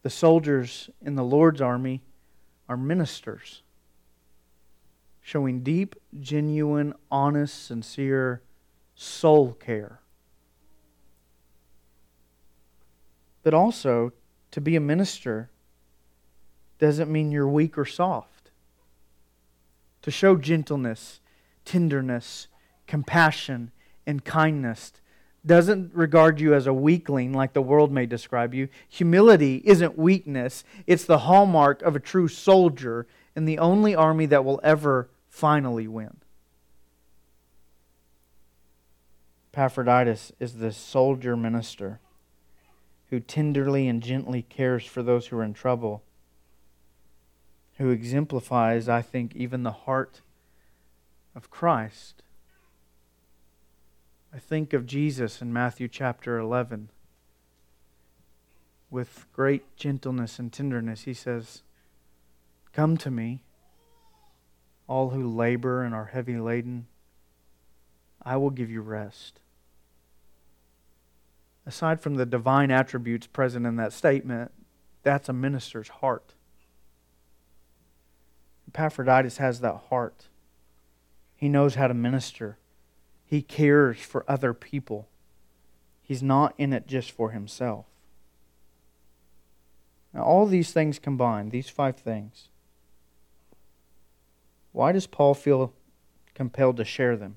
The 0.03 0.11
soldiers 0.11 0.89
in 1.03 1.15
the 1.15 1.25
Lord's 1.25 1.61
army 1.61 2.03
are 2.69 2.77
ministers, 2.77 3.63
showing 5.21 5.63
deep, 5.63 5.97
genuine, 6.21 6.95
honest, 7.11 7.67
sincere 7.67 8.43
soul 8.95 9.53
care. 9.53 10.01
But 13.43 13.55
also, 13.55 14.13
to 14.53 14.61
be 14.61 14.77
a 14.77 14.81
minister 14.81 15.51
doesn't 16.79 17.11
mean 17.11 17.31
you're 17.31 17.49
weak 17.49 17.77
or 17.77 17.85
soft. 17.85 18.51
To 20.03 20.11
show 20.11 20.37
gentleness, 20.37 21.21
tenderness, 21.65 22.49
compassion, 22.87 23.71
and 24.07 24.25
kindness 24.25 24.93
doesn't 25.45 25.95
regard 25.95 26.41
you 26.41 26.55
as 26.55 26.67
a 26.67 26.75
weakling 26.75 27.33
like 27.33 27.53
the 27.53 27.63
world 27.63 27.91
may 27.91 28.07
describe 28.07 28.55
you. 28.55 28.69
Humility 28.89 29.63
isn't 29.65 29.99
weakness, 29.99 30.65
it's 30.87 31.05
the 31.05 31.21
hallmark 31.21 31.83
of 31.83 31.97
a 31.97 32.01
true 32.01 32.29
soldier 32.29 33.07
and 33.35 33.49
the 33.49 33.59
only 33.59 33.95
army 33.95 34.27
that 34.27 34.45
will 34.45 34.61
ever 34.63 35.09
finally 35.29 35.89
win. 35.89 36.17
Epaphroditus 39.53 40.33
is 40.39 40.55
the 40.55 40.73
soldier 40.73 41.37
minister 41.37 42.01
who 43.09 43.19
tenderly 43.19 43.89
and 43.89 44.03
gently 44.03 44.43
cares 44.43 44.87
for 44.87 45.03
those 45.03 45.27
who 45.27 45.37
are 45.37 45.43
in 45.43 45.53
trouble, 45.53 46.05
who 47.79 47.91
exemplifies, 47.91 48.89
I 48.89 49.03
think, 49.03 49.35
even 49.35 49.65
the 49.65 49.73
heart 49.73 50.21
of 51.35 51.51
Christ. 51.51 52.23
I 54.33 54.39
think 54.39 54.73
of 54.73 54.87
Jesus 54.87 55.43
in 55.43 55.53
Matthew 55.53 55.89
chapter 55.89 56.39
11. 56.39 56.91
With 58.89 59.27
great 59.33 59.77
gentleness 59.77 60.39
and 60.39 60.53
tenderness, 60.53 61.03
he 61.03 61.15
says, 61.15 61.63
Come 62.73 62.97
to 62.99 63.11
me, 63.11 63.43
all 64.87 65.11
who 65.11 65.29
labor 65.29 65.83
and 65.83 65.95
are 65.95 66.07
heavy 66.07 66.39
laden. 66.39 66.87
I 68.23 68.37
will 68.37 68.51
give 68.51 68.71
you 68.71 68.83
rest. 68.83 69.41
Aside 71.67 72.01
from 72.01 72.15
the 72.15 72.27
divine 72.27 72.71
attributes 72.71 73.27
present 73.27 73.67
in 73.67 73.77
that 73.77 73.93
statement, 73.93 74.53
that's 75.03 75.29
a 75.29 75.33
minister's 75.33 75.89
heart. 75.89 76.35
Epaphroditus 78.69 79.39
has 79.39 79.61
that 79.61 79.87
heart. 79.89 80.29
He 81.35 81.49
knows 81.49 81.75
how 81.75 81.89
to 81.89 81.95
minister. 81.95 82.59
He 83.31 83.43
cares 83.43 84.01
for 84.01 84.25
other 84.27 84.53
people. 84.53 85.07
He's 86.03 86.21
not 86.21 86.53
in 86.59 86.73
it 86.73 86.89
just 86.89 87.13
for 87.13 87.31
himself. 87.31 87.87
Now, 90.13 90.25
all 90.25 90.47
these 90.47 90.73
things 90.73 90.99
combined, 90.99 91.53
these 91.53 91.69
five 91.69 91.97
things, 91.97 92.49
why 94.73 94.91
does 94.91 95.07
Paul 95.07 95.35
feel 95.35 95.73
compelled 96.35 96.77
to 96.79 96.85
share 96.85 97.17
them? 97.17 97.37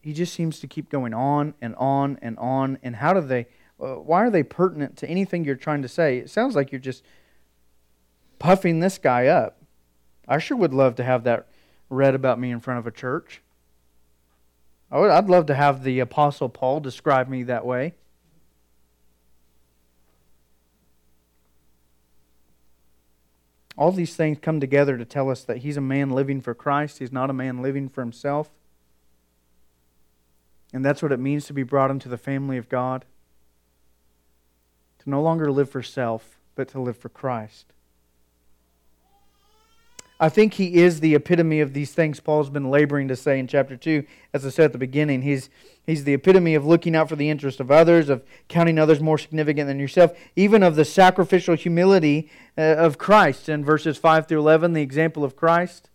He 0.00 0.12
just 0.12 0.32
seems 0.32 0.60
to 0.60 0.68
keep 0.68 0.90
going 0.90 1.12
on 1.12 1.54
and 1.60 1.74
on 1.74 2.20
and 2.22 2.38
on. 2.38 2.78
And 2.84 2.94
how 2.94 3.12
do 3.14 3.20
they, 3.20 3.48
uh, 3.80 3.94
why 3.96 4.24
are 4.24 4.30
they 4.30 4.44
pertinent 4.44 4.96
to 4.98 5.10
anything 5.10 5.44
you're 5.44 5.56
trying 5.56 5.82
to 5.82 5.88
say? 5.88 6.18
It 6.18 6.30
sounds 6.30 6.54
like 6.54 6.70
you're 6.70 6.80
just 6.80 7.02
puffing 8.38 8.78
this 8.78 8.96
guy 8.96 9.26
up. 9.26 9.60
I 10.28 10.38
sure 10.38 10.56
would 10.56 10.72
love 10.72 10.94
to 10.94 11.02
have 11.02 11.24
that 11.24 11.48
read 11.90 12.14
about 12.14 12.38
me 12.38 12.52
in 12.52 12.60
front 12.60 12.78
of 12.78 12.86
a 12.86 12.92
church. 12.92 13.42
I 14.90 14.98
would, 14.98 15.10
I'd 15.10 15.28
love 15.28 15.46
to 15.46 15.54
have 15.54 15.84
the 15.84 16.00
Apostle 16.00 16.48
Paul 16.48 16.80
describe 16.80 17.28
me 17.28 17.42
that 17.44 17.66
way. 17.66 17.94
All 23.76 23.92
these 23.92 24.16
things 24.16 24.38
come 24.40 24.58
together 24.58 24.98
to 24.98 25.04
tell 25.04 25.30
us 25.30 25.44
that 25.44 25.58
he's 25.58 25.76
a 25.76 25.82
man 25.82 26.10
living 26.10 26.40
for 26.40 26.52
Christ. 26.52 26.98
He's 26.98 27.12
not 27.12 27.30
a 27.30 27.34
man 27.34 27.62
living 27.62 27.88
for 27.88 28.00
himself. 28.00 28.50
And 30.72 30.84
that's 30.84 31.02
what 31.02 31.12
it 31.12 31.20
means 31.20 31.46
to 31.46 31.52
be 31.52 31.62
brought 31.62 31.90
into 31.90 32.08
the 32.08 32.18
family 32.18 32.56
of 32.56 32.68
God. 32.68 33.04
To 35.00 35.10
no 35.10 35.22
longer 35.22 35.52
live 35.52 35.70
for 35.70 35.82
self, 35.82 36.38
but 36.56 36.68
to 36.68 36.80
live 36.80 36.96
for 36.96 37.08
Christ. 37.08 37.72
I 40.20 40.28
think 40.28 40.54
he 40.54 40.74
is 40.74 40.98
the 40.98 41.14
epitome 41.14 41.60
of 41.60 41.74
these 41.74 41.92
things 41.92 42.18
Paul's 42.18 42.50
been 42.50 42.70
laboring 42.70 43.06
to 43.06 43.14
say 43.14 43.38
in 43.38 43.46
chapter 43.46 43.76
2. 43.76 44.04
As 44.34 44.44
I 44.44 44.50
said 44.50 44.66
at 44.66 44.72
the 44.72 44.78
beginning, 44.78 45.22
he's, 45.22 45.48
he's 45.86 46.02
the 46.02 46.14
epitome 46.14 46.56
of 46.56 46.66
looking 46.66 46.96
out 46.96 47.08
for 47.08 47.14
the 47.14 47.30
interest 47.30 47.60
of 47.60 47.70
others, 47.70 48.08
of 48.08 48.24
counting 48.48 48.80
others 48.80 49.00
more 49.00 49.16
significant 49.16 49.68
than 49.68 49.78
yourself, 49.78 50.18
even 50.34 50.64
of 50.64 50.74
the 50.74 50.84
sacrificial 50.84 51.54
humility 51.54 52.30
uh, 52.56 52.62
of 52.62 52.98
Christ. 52.98 53.48
In 53.48 53.64
verses 53.64 53.96
5 53.96 54.26
through 54.26 54.40
11, 54.40 54.72
the 54.72 54.82
example 54.82 55.22
of 55.22 55.36
Christ, 55.36 55.88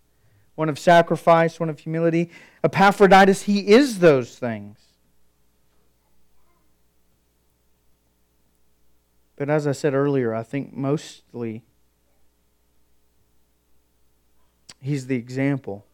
one 0.56 0.70
of 0.70 0.80
sacrifice, 0.80 1.60
one 1.60 1.70
of 1.70 1.80
humility. 1.80 2.32
Epaphroditus, 2.64 3.42
he 3.42 3.68
is 3.68 4.00
those 4.00 4.38
things. 4.38 4.78
But 9.36 9.50
as 9.50 9.68
I 9.68 9.74
said 9.74 9.94
earlier, 9.94 10.34
I 10.34 10.44
think 10.44 10.74
mostly 10.74 11.64
He's 14.84 15.08
the 15.08 15.16
example 15.16 15.86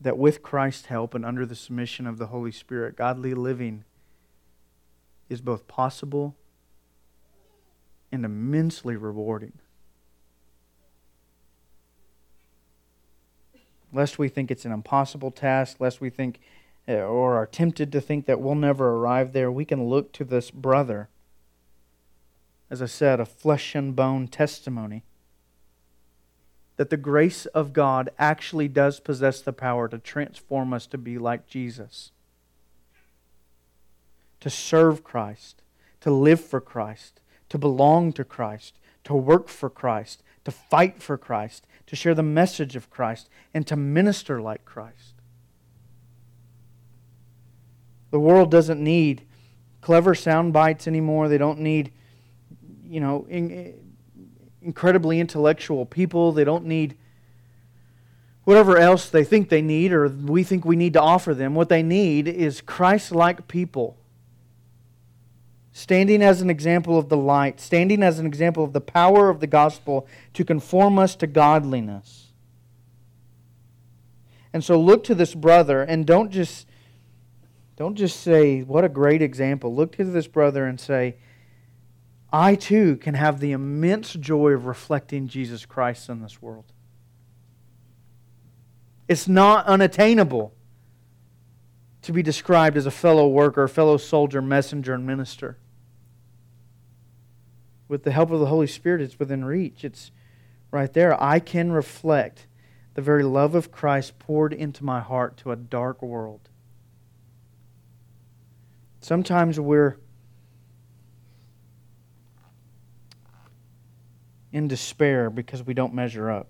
that 0.00 0.16
with 0.16 0.40
Christ's 0.40 0.86
help 0.86 1.12
and 1.12 1.26
under 1.26 1.44
the 1.44 1.56
submission 1.56 2.06
of 2.06 2.18
the 2.18 2.28
Holy 2.28 2.52
Spirit, 2.52 2.94
godly 2.94 3.34
living 3.34 3.82
is 5.28 5.40
both 5.40 5.66
possible 5.66 6.36
and 8.12 8.24
immensely 8.24 8.94
rewarding. 8.94 9.54
Lest 13.92 14.20
we 14.20 14.28
think 14.28 14.52
it's 14.52 14.64
an 14.64 14.70
impossible 14.70 15.32
task, 15.32 15.80
lest 15.80 16.00
we 16.00 16.10
think 16.10 16.38
uh, 16.88 16.92
or 16.92 17.34
are 17.34 17.46
tempted 17.46 17.90
to 17.90 18.00
think 18.00 18.26
that 18.26 18.40
we'll 18.40 18.54
never 18.54 18.90
arrive 18.90 19.32
there, 19.32 19.50
we 19.50 19.64
can 19.64 19.88
look 19.88 20.12
to 20.12 20.22
this 20.22 20.52
brother. 20.52 21.08
As 22.70 22.80
I 22.80 22.86
said, 22.86 23.18
a 23.18 23.26
flesh 23.26 23.74
and 23.74 23.96
bone 23.96 24.28
testimony 24.28 25.02
that 26.76 26.90
the 26.90 26.96
grace 26.96 27.46
of 27.46 27.72
God 27.72 28.10
actually 28.18 28.68
does 28.68 29.00
possess 29.00 29.40
the 29.40 29.52
power 29.52 29.88
to 29.88 29.98
transform 29.98 30.72
us 30.72 30.86
to 30.86 30.98
be 30.98 31.18
like 31.18 31.46
Jesus, 31.46 32.12
to 34.40 34.50
serve 34.50 35.02
Christ, 35.02 35.62
to 36.00 36.10
live 36.10 36.40
for 36.40 36.60
Christ, 36.60 37.20
to 37.48 37.58
belong 37.58 38.12
to 38.12 38.24
Christ, 38.24 38.78
to 39.04 39.14
work 39.14 39.48
for 39.48 39.70
Christ, 39.70 40.22
to 40.44 40.50
fight 40.50 41.02
for 41.02 41.16
Christ, 41.16 41.66
to 41.86 41.96
share 41.96 42.14
the 42.14 42.22
message 42.22 42.76
of 42.76 42.90
Christ, 42.90 43.28
and 43.54 43.66
to 43.66 43.76
minister 43.76 44.40
like 44.40 44.64
Christ. 44.64 45.14
The 48.10 48.20
world 48.20 48.50
doesn't 48.50 48.82
need 48.82 49.22
clever 49.80 50.14
sound 50.14 50.52
bites 50.52 50.86
anymore. 50.86 51.28
They 51.28 51.38
don't 51.38 51.60
need, 51.60 51.92
you 52.84 53.00
know, 53.00 53.26
incredibly 54.62 55.20
intellectual 55.20 55.86
people. 55.86 56.32
They 56.32 56.44
don't 56.44 56.66
need 56.66 56.96
whatever 58.44 58.78
else 58.78 59.08
they 59.08 59.24
think 59.24 59.48
they 59.48 59.62
need 59.62 59.92
or 59.92 60.08
we 60.08 60.44
think 60.44 60.64
we 60.64 60.76
need 60.76 60.92
to 60.92 61.02
offer 61.02 61.34
them. 61.34 61.54
What 61.54 61.68
they 61.68 61.82
need 61.82 62.28
is 62.28 62.60
Christ 62.60 63.12
like 63.12 63.48
people. 63.48 63.96
Standing 65.72 66.22
as 66.22 66.40
an 66.40 66.48
example 66.48 66.98
of 66.98 67.08
the 67.08 67.16
light, 67.16 67.60
standing 67.60 68.02
as 68.02 68.18
an 68.18 68.24
example 68.24 68.64
of 68.64 68.72
the 68.72 68.80
power 68.80 69.28
of 69.28 69.40
the 69.40 69.46
gospel 69.46 70.06
to 70.32 70.44
conform 70.44 70.98
us 70.98 71.16
to 71.16 71.26
godliness. 71.26 72.32
And 74.52 74.64
so 74.64 74.80
look 74.80 75.04
to 75.04 75.14
this 75.14 75.34
brother 75.34 75.82
and 75.82 76.06
don't 76.06 76.30
just 76.30 76.66
don't 77.76 77.94
just 77.94 78.20
say 78.20 78.62
what 78.62 78.84
a 78.84 78.88
great 78.88 79.20
example. 79.20 79.74
Look 79.74 79.96
to 79.96 80.04
this 80.04 80.26
brother 80.26 80.64
and 80.64 80.80
say 80.80 81.16
I 82.38 82.54
too 82.54 82.96
can 82.98 83.14
have 83.14 83.40
the 83.40 83.52
immense 83.52 84.12
joy 84.12 84.50
of 84.50 84.66
reflecting 84.66 85.26
Jesus 85.26 85.64
Christ 85.64 86.10
in 86.10 86.20
this 86.20 86.42
world. 86.42 86.66
It's 89.08 89.26
not 89.26 89.64
unattainable 89.64 90.52
to 92.02 92.12
be 92.12 92.22
described 92.22 92.76
as 92.76 92.84
a 92.84 92.90
fellow 92.90 93.26
worker, 93.26 93.66
fellow 93.66 93.96
soldier, 93.96 94.42
messenger, 94.42 94.92
and 94.92 95.06
minister. 95.06 95.56
With 97.88 98.02
the 98.02 98.12
help 98.12 98.30
of 98.30 98.40
the 98.40 98.46
Holy 98.46 98.66
Spirit, 98.66 99.00
it's 99.00 99.18
within 99.18 99.42
reach. 99.42 99.82
It's 99.82 100.10
right 100.70 100.92
there. 100.92 101.18
I 101.22 101.38
can 101.38 101.72
reflect 101.72 102.48
the 102.92 103.00
very 103.00 103.22
love 103.22 103.54
of 103.54 103.72
Christ 103.72 104.18
poured 104.18 104.52
into 104.52 104.84
my 104.84 105.00
heart 105.00 105.38
to 105.38 105.52
a 105.52 105.56
dark 105.56 106.02
world. 106.02 106.50
Sometimes 109.00 109.58
we're 109.58 109.96
in 114.56 114.68
despair 114.68 115.28
because 115.28 115.66
we 115.66 115.74
don't 115.74 115.92
measure 115.92 116.30
up. 116.30 116.48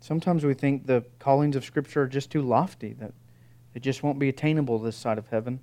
Sometimes 0.00 0.42
we 0.42 0.54
think 0.54 0.86
the 0.86 1.04
callings 1.18 1.54
of 1.54 1.66
Scripture 1.66 2.04
are 2.04 2.06
just 2.06 2.30
too 2.30 2.40
lofty, 2.40 2.94
that 2.94 3.12
they 3.74 3.80
just 3.80 4.02
won't 4.02 4.18
be 4.18 4.30
attainable 4.30 4.78
this 4.78 4.96
side 4.96 5.18
of 5.18 5.28
heaven. 5.28 5.60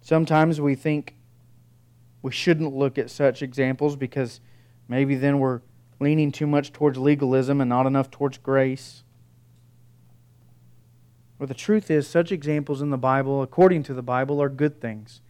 Sometimes 0.00 0.60
we 0.60 0.74
think 0.74 1.14
we 2.20 2.32
shouldn't 2.32 2.74
look 2.74 2.98
at 2.98 3.10
such 3.10 3.42
examples 3.42 3.94
because 3.94 4.40
maybe 4.88 5.14
then 5.14 5.38
we're 5.38 5.60
leaning 6.00 6.32
too 6.32 6.48
much 6.48 6.72
towards 6.72 6.98
legalism 6.98 7.60
and 7.60 7.68
not 7.68 7.86
enough 7.86 8.10
towards 8.10 8.38
grace. 8.38 9.04
But 11.38 11.46
the 11.46 11.54
truth 11.54 11.92
is, 11.92 12.08
such 12.08 12.32
examples 12.32 12.82
in 12.82 12.90
the 12.90 12.98
Bible, 12.98 13.40
according 13.40 13.84
to 13.84 13.94
the 13.94 14.02
Bible, 14.02 14.42
are 14.42 14.48
good 14.48 14.80
things. 14.80 15.20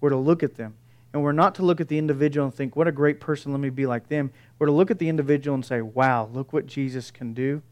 We're 0.00 0.10
to 0.10 0.16
look 0.16 0.44
at 0.44 0.54
them. 0.54 0.76
And 1.12 1.22
we're 1.22 1.32
not 1.32 1.56
to 1.56 1.62
look 1.62 1.80
at 1.80 1.88
the 1.88 1.98
individual 1.98 2.46
and 2.46 2.54
think, 2.54 2.76
what 2.76 2.86
a 2.86 2.92
great 2.92 3.18
person, 3.18 3.50
let 3.52 3.60
me 3.60 3.70
be 3.70 3.86
like 3.86 4.08
them. 4.08 4.30
We're 4.58 4.66
to 4.66 4.72
look 4.72 4.90
at 4.90 4.98
the 4.98 5.08
individual 5.08 5.56
and 5.56 5.64
say, 5.64 5.82
wow, 5.82 6.28
look 6.32 6.52
what 6.52 6.66
Jesus 6.66 7.10
can 7.10 7.34
do. 7.34 7.62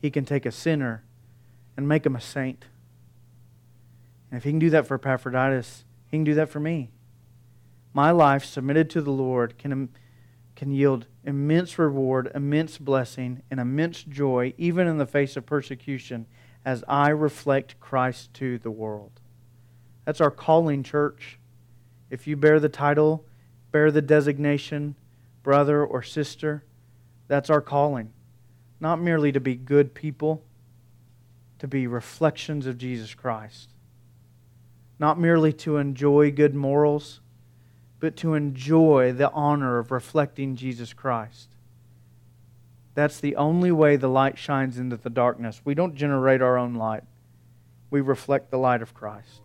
He 0.00 0.10
can 0.10 0.24
take 0.24 0.46
a 0.46 0.52
sinner 0.52 1.04
and 1.76 1.86
make 1.86 2.06
him 2.06 2.16
a 2.16 2.20
saint. 2.20 2.64
And 4.30 4.38
if 4.38 4.44
he 4.44 4.50
can 4.50 4.58
do 4.58 4.70
that 4.70 4.86
for 4.86 4.94
Epaphroditus, 4.94 5.84
he 6.06 6.16
can 6.16 6.24
do 6.24 6.34
that 6.34 6.48
for 6.48 6.58
me. 6.58 6.90
My 7.92 8.10
life 8.10 8.46
submitted 8.46 8.88
to 8.90 9.02
the 9.02 9.10
Lord 9.10 9.58
can, 9.58 9.90
can 10.56 10.70
yield 10.70 11.06
immense 11.24 11.78
reward, 11.78 12.30
immense 12.34 12.78
blessing, 12.78 13.42
and 13.50 13.60
immense 13.60 14.02
joy, 14.02 14.54
even 14.56 14.86
in 14.86 14.96
the 14.96 15.06
face 15.06 15.36
of 15.36 15.44
persecution, 15.44 16.26
as 16.64 16.82
I 16.88 17.10
reflect 17.10 17.78
Christ 17.78 18.32
to 18.34 18.58
the 18.58 18.70
world. 18.70 19.20
That's 20.06 20.20
our 20.20 20.30
calling, 20.30 20.82
church. 20.82 21.38
If 22.12 22.28
you 22.28 22.36
bear 22.36 22.60
the 22.60 22.68
title, 22.68 23.24
bear 23.72 23.90
the 23.90 24.00
designation, 24.00 24.94
brother 25.42 25.84
or 25.84 26.04
sister, 26.04 26.62
that's 27.26 27.50
our 27.50 27.60
calling. 27.60 28.12
Not 28.78 29.00
merely 29.00 29.32
to 29.32 29.40
be 29.40 29.56
good 29.56 29.94
people, 29.94 30.44
to 31.58 31.66
be 31.66 31.88
reflections 31.88 32.66
of 32.66 32.78
Jesus 32.78 33.14
Christ 33.14 33.72
not 35.02 35.18
merely 35.18 35.52
to 35.52 35.78
enjoy 35.78 36.30
good 36.30 36.54
morals, 36.54 37.18
but 37.98 38.14
to 38.14 38.34
enjoy 38.34 39.12
the 39.12 39.32
honor 39.32 39.78
of 39.78 39.90
reflecting 39.90 40.54
Jesus 40.54 40.92
Christ. 40.92 41.48
That's 42.94 43.18
the 43.18 43.34
only 43.34 43.72
way 43.72 43.96
the 43.96 44.06
light 44.06 44.38
shines 44.38 44.78
into 44.78 44.96
the 44.96 45.10
darkness. 45.10 45.60
We 45.64 45.74
don't 45.74 45.96
generate 45.96 46.40
our 46.40 46.56
own 46.56 46.74
light, 46.74 47.02
we 47.90 48.00
reflect 48.00 48.52
the 48.52 48.58
light 48.58 48.80
of 48.80 48.94
Christ. 48.94 49.41